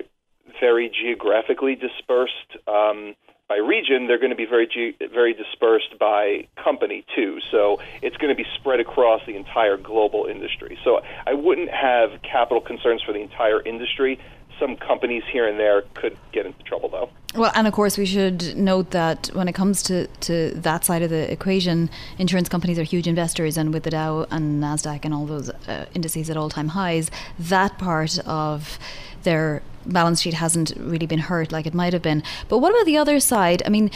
very 0.60 0.88
geographically 0.88 1.74
dispersed 1.74 2.50
um, 2.68 3.14
by 3.48 3.56
region, 3.56 4.06
they're 4.06 4.22
going 4.22 4.30
to 4.30 4.36
be 4.36 4.46
very 4.46 4.66
ge- 4.66 4.96
very 5.12 5.34
dispersed 5.34 5.98
by 5.98 6.46
company 6.62 7.04
too. 7.14 7.38
So 7.50 7.78
it's 8.02 8.16
going 8.16 8.30
to 8.30 8.36
be 8.36 8.46
spread 8.54 8.80
across 8.80 9.20
the 9.26 9.36
entire 9.36 9.76
global 9.76 10.26
industry. 10.30 10.78
So 10.84 11.00
I 11.26 11.34
wouldn't 11.34 11.70
have 11.70 12.22
capital 12.22 12.62
concerns 12.62 13.02
for 13.02 13.12
the 13.12 13.20
entire 13.20 13.60
industry. 13.60 14.18
Some 14.58 14.76
companies 14.76 15.24
here 15.30 15.48
and 15.48 15.58
there 15.58 15.82
could 15.94 16.16
get 16.32 16.46
into 16.46 16.62
trouble 16.62 16.88
though. 16.88 17.10
Well, 17.34 17.50
and 17.56 17.66
of 17.66 17.72
course, 17.72 17.98
we 17.98 18.06
should 18.06 18.56
note 18.56 18.92
that 18.92 19.28
when 19.32 19.48
it 19.48 19.54
comes 19.54 19.82
to, 19.84 20.06
to 20.06 20.52
that 20.54 20.84
side 20.84 21.02
of 21.02 21.10
the 21.10 21.30
equation, 21.32 21.90
insurance 22.16 22.48
companies 22.48 22.78
are 22.78 22.84
huge 22.84 23.08
investors, 23.08 23.56
and 23.56 23.74
with 23.74 23.82
the 23.82 23.90
Dow 23.90 24.26
and 24.30 24.62
Nasdaq 24.62 25.04
and 25.04 25.12
all 25.12 25.26
those 25.26 25.50
uh, 25.50 25.86
indices 25.94 26.30
at 26.30 26.36
all 26.36 26.48
time 26.48 26.68
highs, 26.68 27.10
that 27.38 27.76
part 27.76 28.20
of 28.20 28.78
their 29.24 29.62
balance 29.86 30.22
sheet 30.22 30.34
hasn't 30.34 30.72
really 30.76 31.06
been 31.06 31.18
hurt 31.18 31.52
like 31.52 31.66
it 31.66 31.74
might 31.74 31.92
have 31.92 32.02
been. 32.02 32.22
But 32.48 32.58
what 32.58 32.70
about 32.70 32.86
the 32.86 32.96
other 32.96 33.20
side? 33.20 33.62
I 33.66 33.68
mean, 33.68 33.90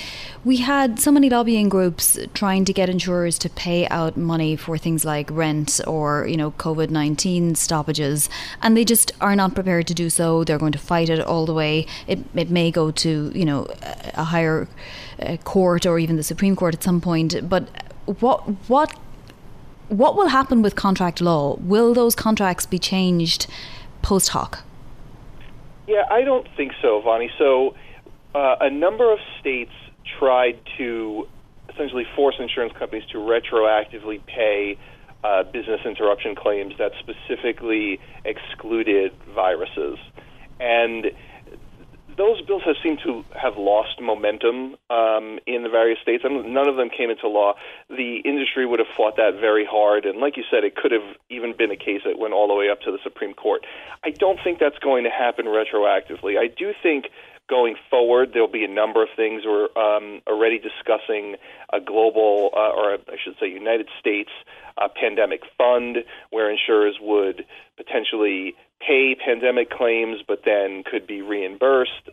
we 0.44 0.58
had 0.58 0.98
so 1.00 1.10
many 1.10 1.28
lobbying 1.30 1.68
groups 1.68 2.18
trying 2.34 2.64
to 2.66 2.72
get 2.72 2.88
insurers 2.88 3.38
to 3.38 3.50
pay 3.50 3.86
out 3.88 4.16
money 4.16 4.56
for 4.56 4.78
things 4.78 5.04
like 5.04 5.30
rent 5.30 5.80
or, 5.86 6.26
you 6.26 6.36
know, 6.36 6.52
COVID 6.52 6.90
19 6.90 7.54
stoppages, 7.54 8.28
and 8.62 8.76
they 8.76 8.84
just 8.84 9.12
are 9.20 9.36
not 9.36 9.54
prepared 9.54 9.86
to 9.88 9.94
do 9.94 10.10
so. 10.10 10.44
They're 10.44 10.58
going 10.58 10.72
to 10.72 10.78
fight 10.78 11.08
it 11.08 11.20
all 11.20 11.46
the 11.46 11.54
way. 11.54 11.86
It, 12.06 12.20
it 12.34 12.50
may 12.50 12.70
go 12.70 12.90
to, 12.90 13.32
you 13.34 13.44
know, 13.44 13.66
a 14.14 14.24
higher 14.24 14.68
uh, 15.20 15.36
court 15.38 15.86
or 15.86 15.98
even 15.98 16.16
the 16.16 16.22
Supreme 16.22 16.56
Court 16.56 16.74
at 16.74 16.82
some 16.82 17.00
point. 17.00 17.48
But 17.48 17.68
what, 18.20 18.40
what, 18.68 18.96
what 19.88 20.16
will 20.16 20.28
happen 20.28 20.62
with 20.62 20.76
contract 20.76 21.20
law? 21.20 21.56
Will 21.56 21.94
those 21.94 22.14
contracts 22.14 22.66
be 22.66 22.78
changed 22.78 23.46
post 24.02 24.30
hoc? 24.30 24.64
Yeah, 25.88 26.02
I 26.10 26.20
don't 26.22 26.46
think 26.54 26.72
so, 26.82 27.00
Vonnie. 27.00 27.30
So, 27.38 27.74
uh, 28.34 28.56
a 28.60 28.70
number 28.70 29.10
of 29.10 29.18
states 29.40 29.72
tried 30.18 30.60
to 30.76 31.26
essentially 31.72 32.04
force 32.14 32.36
insurance 32.38 32.74
companies 32.78 33.04
to 33.12 33.16
retroactively 33.16 34.20
pay 34.26 34.76
uh, 35.24 35.44
business 35.44 35.80
interruption 35.86 36.34
claims 36.36 36.74
that 36.78 36.92
specifically 37.00 37.98
excluded 38.26 39.12
viruses. 39.34 39.98
And 40.60 41.06
those 42.18 42.42
bills 42.42 42.62
have 42.66 42.76
seemed 42.82 42.98
to 43.04 43.24
have 43.40 43.56
lost 43.56 44.00
momentum 44.00 44.76
um, 44.90 45.38
in 45.46 45.62
the 45.62 45.70
various 45.70 45.98
states. 46.02 46.24
I 46.26 46.28
mean, 46.28 46.52
none 46.52 46.68
of 46.68 46.76
them 46.76 46.90
came 46.90 47.10
into 47.10 47.28
law. 47.28 47.54
The 47.88 48.20
industry 48.24 48.66
would 48.66 48.80
have 48.80 48.88
fought 48.96 49.16
that 49.16 49.38
very 49.40 49.64
hard, 49.64 50.04
and 50.04 50.18
like 50.18 50.36
you 50.36 50.44
said, 50.50 50.64
it 50.64 50.74
could 50.76 50.92
have 50.92 51.16
even 51.30 51.56
been 51.56 51.70
a 51.70 51.76
case 51.76 52.02
that 52.04 52.18
went 52.18 52.34
all 52.34 52.48
the 52.48 52.54
way 52.54 52.68
up 52.68 52.80
to 52.82 52.90
the 52.90 52.98
Supreme 53.02 53.34
Court. 53.34 53.64
I 54.04 54.10
don't 54.10 54.38
think 54.42 54.58
that's 54.58 54.78
going 54.78 55.04
to 55.04 55.10
happen 55.10 55.46
retroactively. 55.46 56.36
I 56.36 56.48
do 56.48 56.74
think 56.82 57.06
going 57.48 57.76
forward, 57.88 58.32
there'll 58.34 58.46
be 58.46 58.64
a 58.64 58.68
number 58.68 59.02
of 59.02 59.08
things. 59.16 59.42
We're 59.46 59.68
um, 59.76 60.20
already 60.26 60.58
discussing 60.58 61.36
a 61.72 61.80
global, 61.80 62.50
uh, 62.52 62.70
or 62.70 62.94
I 62.94 63.16
should 63.22 63.36
say, 63.40 63.48
United 63.48 63.88
States 63.98 64.30
uh, 64.76 64.88
pandemic 64.88 65.42
fund, 65.56 65.98
where 66.30 66.50
insurers 66.50 66.98
would 67.00 67.46
potentially 67.76 68.54
pay 68.80 69.14
pandemic 69.14 69.70
claims, 69.70 70.20
but 70.26 70.40
then 70.44 70.82
could 70.88 71.06
be 71.06 71.22
reimbursed. 71.22 72.10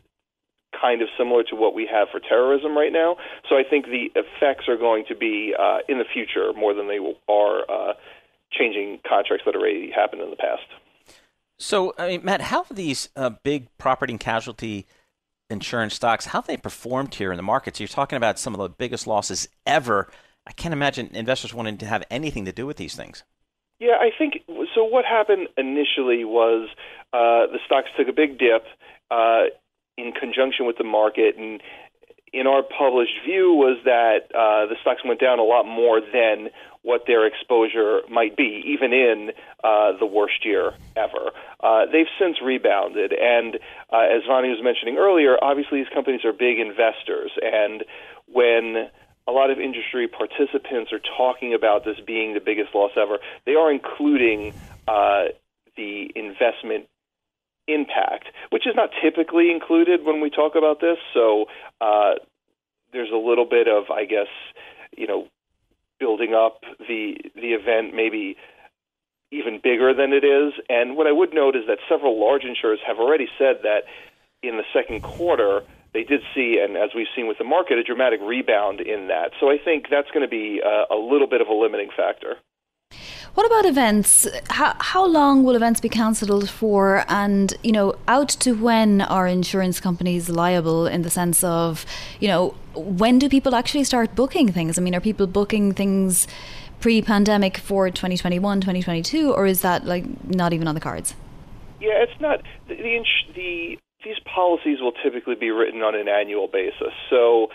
Kind 0.79 1.01
of 1.01 1.07
similar 1.17 1.43
to 1.43 1.55
what 1.55 1.73
we 1.73 1.87
have 1.91 2.09
for 2.11 2.19
terrorism 2.19 2.77
right 2.77 2.91
now. 2.91 3.15
So 3.49 3.55
I 3.55 3.63
think 3.67 3.85
the 3.85 4.11
effects 4.15 4.67
are 4.67 4.77
going 4.77 5.05
to 5.07 5.15
be 5.15 5.53
uh, 5.57 5.79
in 5.87 5.99
the 5.99 6.05
future 6.11 6.51
more 6.53 6.73
than 6.73 6.87
they 6.87 6.99
are 7.29 7.61
uh, 7.69 7.93
changing 8.51 8.99
contracts 9.07 9.45
that 9.45 9.55
already 9.55 9.91
happened 9.91 10.21
in 10.21 10.29
the 10.29 10.35
past. 10.35 10.67
So, 11.57 11.93
I 11.97 12.09
mean, 12.09 12.21
Matt, 12.25 12.41
how 12.41 12.63
have 12.63 12.75
these 12.75 13.07
uh, 13.15 13.29
big 13.29 13.67
property 13.77 14.11
and 14.11 14.19
casualty 14.19 14.85
insurance 15.49 15.93
stocks, 15.93 16.27
how 16.27 16.39
have 16.39 16.47
they 16.47 16.57
performed 16.57 17.13
here 17.13 17.31
in 17.31 17.37
the 17.37 17.43
markets? 17.43 17.79
You're 17.79 17.87
talking 17.87 18.17
about 18.17 18.39
some 18.39 18.53
of 18.53 18.59
the 18.59 18.69
biggest 18.69 19.07
losses 19.07 19.47
ever. 19.65 20.09
I 20.47 20.51
can't 20.51 20.73
imagine 20.73 21.09
investors 21.13 21.53
wanting 21.53 21.77
to 21.77 21.85
have 21.85 22.03
anything 22.09 22.45
to 22.45 22.51
do 22.51 22.65
with 22.65 22.77
these 22.77 22.95
things. 22.95 23.23
Yeah, 23.79 23.97
I 23.99 24.09
think 24.17 24.41
so. 24.75 24.83
What 24.83 25.05
happened 25.05 25.47
initially 25.57 26.23
was 26.23 26.69
uh, 27.13 27.47
the 27.51 27.59
stocks 27.65 27.87
took 27.97 28.07
a 28.07 28.13
big 28.13 28.37
dip 28.37 28.65
uh, 29.09 29.43
in 29.97 30.11
conjunction 30.11 30.67
with 30.67 30.77
the 30.77 30.83
market, 30.83 31.37
and 31.37 31.61
in 32.33 32.47
our 32.47 32.63
published 32.63 33.15
view 33.25 33.53
was 33.53 33.77
that 33.85 34.27
uh, 34.35 34.67
the 34.67 34.75
stocks 34.81 35.01
went 35.05 35.21
down 35.21 35.39
a 35.39 35.43
lot 35.43 35.65
more 35.65 36.01
than 36.01 36.49
what 36.81 37.07
their 37.07 37.25
exposure 37.25 38.01
might 38.11 38.35
be, 38.37 38.61
even 38.67 38.93
in 38.93 39.31
uh, 39.63 39.97
the 39.97 40.05
worst 40.05 40.45
year 40.45 40.73
ever. 40.95 41.31
Uh, 41.63 41.85
they've 41.91 42.11
since 42.19 42.41
rebounded, 42.43 43.11
and 43.11 43.55
uh, 43.91 44.05
as 44.05 44.21
Vonnie 44.27 44.49
was 44.49 44.61
mentioning 44.61 44.97
earlier, 44.97 45.37
obviously 45.41 45.79
these 45.79 45.93
companies 45.93 46.23
are 46.25 46.33
big 46.33 46.59
investors, 46.59 47.31
and 47.41 47.83
when 48.27 48.89
a 49.27 49.31
lot 49.31 49.49
of 49.49 49.59
industry 49.59 50.07
participants 50.07 50.91
are 50.93 51.01
talking 51.17 51.53
about 51.53 51.83
this 51.83 51.97
being 52.05 52.33
the 52.33 52.39
biggest 52.39 52.75
loss 52.75 52.91
ever. 52.95 53.17
They 53.45 53.55
are 53.55 53.71
including 53.71 54.53
uh, 54.87 55.25
the 55.75 56.11
investment 56.15 56.87
impact, 57.67 58.27
which 58.51 58.67
is 58.67 58.75
not 58.75 58.89
typically 59.01 59.49
included 59.51 60.05
when 60.05 60.21
we 60.21 60.29
talk 60.29 60.53
about 60.55 60.79
this. 60.79 60.97
So 61.13 61.45
uh, 61.81 62.13
there's 62.93 63.11
a 63.11 63.17
little 63.17 63.45
bit 63.45 63.67
of, 63.67 63.89
I 63.89 64.05
guess, 64.05 64.27
you 64.95 65.07
know, 65.07 65.27
building 65.99 66.33
up 66.33 66.61
the 66.79 67.15
the 67.35 67.53
event 67.53 67.95
maybe 67.95 68.35
even 69.31 69.59
bigger 69.63 69.93
than 69.93 70.13
it 70.13 70.23
is. 70.23 70.53
And 70.69 70.95
what 70.95 71.07
I 71.07 71.11
would 71.11 71.33
note 71.33 71.55
is 71.55 71.63
that 71.67 71.79
several 71.89 72.19
large 72.19 72.43
insurers 72.43 72.79
have 72.85 72.97
already 72.97 73.27
said 73.37 73.63
that 73.63 73.83
in 74.43 74.57
the 74.57 74.63
second 74.73 75.01
quarter 75.01 75.61
they 75.95 76.03
did 76.03 76.21
see, 76.35 76.59
and 76.61 76.75
as 76.75 76.89
we've 76.93 77.07
seen 77.15 77.27
with 77.27 77.37
the 77.37 77.45
market, 77.45 77.77
a 77.77 77.83
dramatic 77.83 78.19
rebound 78.21 78.81
in 78.81 79.07
that. 79.07 79.31
So 79.39 79.49
I 79.49 79.57
think 79.57 79.87
that's 79.89 80.11
going 80.11 80.21
to 80.21 80.27
be 80.27 80.59
a, 80.59 80.93
a 80.93 80.95
little 80.95 81.27
bit 81.27 81.39
of 81.39 81.47
a 81.47 81.53
limiting 81.53 81.89
factor. 81.95 82.35
What 83.33 83.45
about 83.47 83.65
events? 83.65 84.27
How, 84.49 84.75
how 84.79 85.05
long 85.05 85.43
will 85.43 85.55
events 85.55 85.79
be 85.79 85.89
cancelled 85.89 86.49
for? 86.49 87.03
And, 87.07 87.53
you 87.63 87.71
know, 87.71 87.95
out 88.07 88.29
to 88.29 88.51
when 88.53 89.01
are 89.01 89.25
insurance 89.27 89.79
companies 89.79 90.29
liable 90.29 90.85
in 90.85 91.01
the 91.01 91.09
sense 91.09 91.43
of, 91.43 91.85
you 92.19 92.27
know, 92.27 92.55
when 92.73 93.17
do 93.17 93.27
people 93.29 93.55
actually 93.55 93.85
start 93.85 94.15
booking 94.15 94.51
things? 94.51 94.77
I 94.77 94.81
mean, 94.81 94.95
are 94.95 95.01
people 95.01 95.27
booking 95.27 95.73
things 95.73 96.27
pre 96.81 97.01
pandemic 97.01 97.57
for 97.57 97.89
2021, 97.89 98.61
2022, 98.61 99.33
or 99.33 99.45
is 99.45 99.61
that 99.61 99.85
like 99.85 100.05
not 100.25 100.53
even 100.53 100.67
on 100.67 100.75
the 100.75 100.81
cards? 100.81 101.15
Yeah, 101.79 102.03
it's 102.03 102.19
not. 102.21 102.41
The, 102.67 102.75
the, 102.75 103.03
the 103.33 103.79
these 104.05 104.19
policies 104.23 104.79
will 104.79 104.93
typically 105.03 105.35
be 105.35 105.49
written 105.49 105.81
on 105.81 105.95
an 105.95 106.07
annual 106.07 106.47
basis. 106.47 106.93
So 107.09 107.47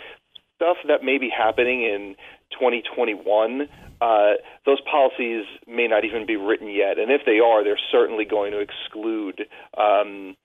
stuff 0.57 0.77
that 0.89 1.03
may 1.03 1.17
be 1.17 1.31
happening 1.31 1.83
in 1.83 2.17
2021, 2.53 3.69
uh, 4.01 4.33
those 4.67 4.81
policies 4.83 5.45
may 5.67 5.87
not 5.87 6.05
even 6.05 6.27
be 6.27 6.37
written 6.37 6.69
yet. 6.69 6.99
And 6.99 7.11
if 7.11 7.23
they 7.25 7.39
are, 7.39 7.65
they're 7.65 7.79
certainly 7.91 8.25
going 8.25 8.53
to 8.53 8.59
exclude 8.59 9.47
um, 9.79 10.37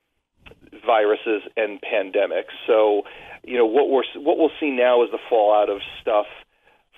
viruses 0.86 1.42
and 1.58 1.82
pandemics. 1.82 2.54
So, 2.68 3.04
you 3.44 3.58
know, 3.58 3.66
what 3.66 3.90
we're 3.90 4.04
what 4.16 4.38
we'll 4.38 4.56
see 4.60 4.72
now 4.72 5.04
is 5.04 5.12
the 5.12 5.20
fallout 5.30 5.70
of 5.70 5.80
stuff 6.02 6.28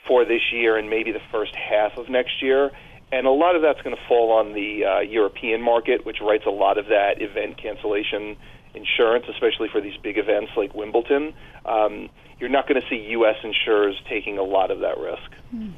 for 0.08 0.26
this 0.26 0.42
year 0.52 0.78
and 0.78 0.90
maybe 0.90 1.12
the 1.12 1.24
first 1.32 1.56
half 1.56 1.98
of 1.98 2.10
next 2.10 2.42
year. 2.42 2.72
And 3.12 3.26
a 3.26 3.32
lot 3.32 3.56
of 3.56 3.62
that's 3.62 3.82
going 3.82 3.96
to 3.96 4.02
fall 4.08 4.34
on 4.34 4.54
the 4.54 4.84
uh, 4.84 5.00
European 5.00 5.62
market, 5.62 6.06
which 6.06 6.18
writes 6.22 6.44
a 6.46 6.52
lot 6.52 6.78
of 6.78 6.88
that 6.88 7.22
event 7.22 7.62
cancellation 7.62 8.36
insurance, 8.78 9.26
especially 9.30 9.68
for 9.70 9.82
these 9.82 9.98
big 9.98 10.18
events 10.18 10.52
like 10.56 10.74
Wimbledon, 10.74 11.34
um, 11.66 12.10
you're 12.40 12.50
not 12.50 12.68
going 12.68 12.80
to 12.82 12.88
see 12.88 13.12
U.S. 13.12 13.36
insurers 13.44 13.96
taking 14.08 14.38
a 14.38 14.44
lot 14.44 14.72
of 14.72 14.80
that 14.80 14.98
risk. 14.98 15.32
Hmm. 15.52 15.70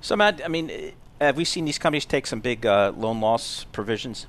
So, 0.00 0.16
Matt, 0.16 0.42
I 0.44 0.48
mean, 0.48 0.92
have 1.20 1.36
we 1.36 1.44
seen 1.44 1.64
these 1.64 1.78
companies 1.78 2.04
take 2.04 2.26
some 2.26 2.40
big 2.40 2.66
uh, 2.66 2.92
loan 2.96 3.20
loss 3.20 3.64
provisions? 3.72 4.26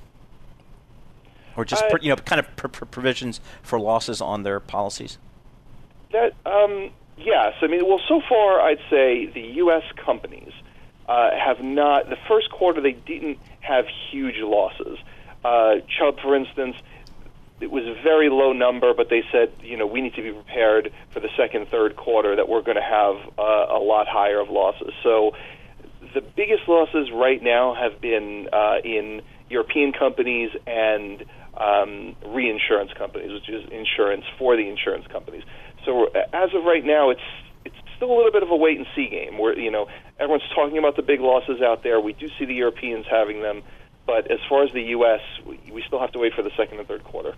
Or 1.57 1.65
just, 1.65 1.83
uh, 1.83 1.97
you 2.01 2.09
know, 2.09 2.15
kind 2.15 2.39
of 2.39 2.55
pr- 2.55 2.67
pr- 2.67 2.85
provisions 2.85 3.41
for 3.61 3.79
losses 3.79 4.21
on 4.21 4.43
their 4.43 4.59
policies? 4.59 5.17
That, 6.11 6.33
um, 6.45 6.91
yes. 7.17 7.53
I 7.61 7.67
mean, 7.67 7.85
well, 7.87 8.01
so 8.07 8.21
far, 8.27 8.61
I'd 8.61 8.79
say 8.89 9.27
the 9.27 9.41
U.S. 9.55 9.83
companies 10.03 10.51
uh, 11.09 11.31
have 11.31 11.61
not, 11.61 12.09
the 12.09 12.17
first 12.27 12.51
quarter, 12.51 12.81
they 12.81 12.93
didn't 12.93 13.39
have 13.61 13.85
huge 14.11 14.37
losses. 14.37 14.97
Uh, 15.43 15.75
Chubb, 15.97 16.19
for 16.21 16.35
instance, 16.35 16.75
it 17.61 17.71
was 17.71 17.85
a 17.85 18.01
very 18.01 18.29
low 18.29 18.53
number, 18.53 18.93
but 18.93 19.09
they 19.09 19.23
said, 19.31 19.51
you 19.61 19.77
know, 19.77 19.85
we 19.85 20.01
need 20.01 20.15
to 20.15 20.21
be 20.21 20.31
prepared 20.31 20.91
for 21.11 21.19
the 21.19 21.29
second, 21.37 21.67
third 21.69 21.95
quarter 21.95 22.35
that 22.35 22.49
we're 22.49 22.61
going 22.61 22.77
to 22.77 22.83
have 22.83 23.15
uh, 23.37 23.77
a 23.77 23.79
lot 23.79 24.07
higher 24.07 24.39
of 24.39 24.49
losses. 24.49 24.93
So 25.03 25.33
the 26.13 26.21
biggest 26.21 26.67
losses 26.67 27.09
right 27.13 27.41
now 27.41 27.75
have 27.75 28.01
been 28.01 28.49
uh, 28.51 28.77
in 28.83 29.21
European 29.49 29.93
companies 29.93 30.49
and 30.65 31.23
um, 31.55 32.15
reinsurance 32.25 32.91
companies, 32.97 33.31
which 33.31 33.49
is 33.49 33.63
insurance 33.71 34.25
for 34.37 34.55
the 34.55 34.67
insurance 34.67 35.05
companies. 35.07 35.43
So 35.85 36.07
as 36.33 36.53
of 36.53 36.63
right 36.63 36.85
now, 36.85 37.09
it's 37.09 37.21
it's 37.63 37.75
still 37.95 38.11
a 38.11 38.17
little 38.17 38.31
bit 38.31 38.41
of 38.41 38.49
a 38.49 38.55
wait 38.55 38.77
and 38.77 38.87
see 38.95 39.07
game. 39.07 39.37
Where 39.37 39.57
you 39.57 39.69
know 39.71 39.87
everyone's 40.19 40.47
talking 40.55 40.77
about 40.77 40.95
the 40.95 41.01
big 41.01 41.19
losses 41.19 41.61
out 41.61 41.83
there. 41.83 41.99
We 41.99 42.13
do 42.13 42.27
see 42.39 42.45
the 42.45 42.55
Europeans 42.55 43.05
having 43.09 43.41
them. 43.41 43.63
But 44.05 44.31
as 44.31 44.39
far 44.49 44.63
as 44.63 44.73
the 44.73 44.81
U.S., 44.81 45.21
we, 45.45 45.59
we 45.71 45.83
still 45.85 45.99
have 45.99 46.11
to 46.13 46.19
wait 46.19 46.33
for 46.33 46.41
the 46.41 46.49
second 46.57 46.79
and 46.79 46.87
third 46.87 47.03
quarter. 47.03 47.35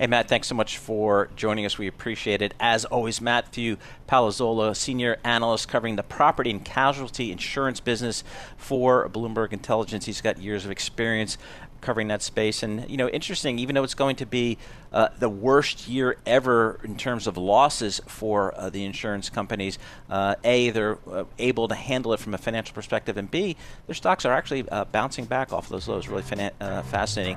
Hey, 0.00 0.06
Matt, 0.06 0.28
thanks 0.28 0.48
so 0.48 0.54
much 0.54 0.78
for 0.78 1.28
joining 1.36 1.66
us. 1.66 1.76
We 1.76 1.86
appreciate 1.86 2.40
it. 2.40 2.54
As 2.58 2.86
always, 2.86 3.20
Matthew 3.20 3.76
Palazola, 4.08 4.74
Senior 4.74 5.18
Analyst 5.24 5.68
covering 5.68 5.96
the 5.96 6.02
property 6.02 6.48
and 6.48 6.64
casualty 6.64 7.30
insurance 7.30 7.80
business 7.80 8.24
for 8.56 9.06
Bloomberg 9.10 9.52
Intelligence. 9.52 10.06
He's 10.06 10.22
got 10.22 10.38
years 10.38 10.64
of 10.64 10.70
experience 10.70 11.36
covering 11.82 12.08
that 12.08 12.22
space. 12.22 12.62
And, 12.62 12.88
you 12.88 12.96
know, 12.96 13.10
interesting, 13.10 13.58
even 13.58 13.74
though 13.74 13.84
it's 13.84 13.92
going 13.92 14.16
to 14.16 14.24
be 14.24 14.56
uh, 14.90 15.08
the 15.18 15.28
worst 15.28 15.86
year 15.86 16.16
ever 16.24 16.80
in 16.82 16.96
terms 16.96 17.26
of 17.26 17.36
losses 17.36 18.00
for 18.06 18.54
uh, 18.56 18.70
the 18.70 18.86
insurance 18.86 19.28
companies, 19.28 19.78
uh, 20.08 20.34
A, 20.44 20.70
they're 20.70 20.96
uh, 21.10 21.24
able 21.38 21.68
to 21.68 21.74
handle 21.74 22.14
it 22.14 22.20
from 22.20 22.32
a 22.32 22.38
financial 22.38 22.74
perspective, 22.74 23.18
and 23.18 23.30
B, 23.30 23.54
their 23.86 23.94
stocks 23.94 24.24
are 24.24 24.32
actually 24.32 24.66
uh, 24.70 24.86
bouncing 24.86 25.26
back 25.26 25.52
off 25.52 25.64
of 25.66 25.72
those 25.72 25.88
lows. 25.88 26.08
Really 26.08 26.24
uh, 26.58 26.82
fascinating. 26.84 27.36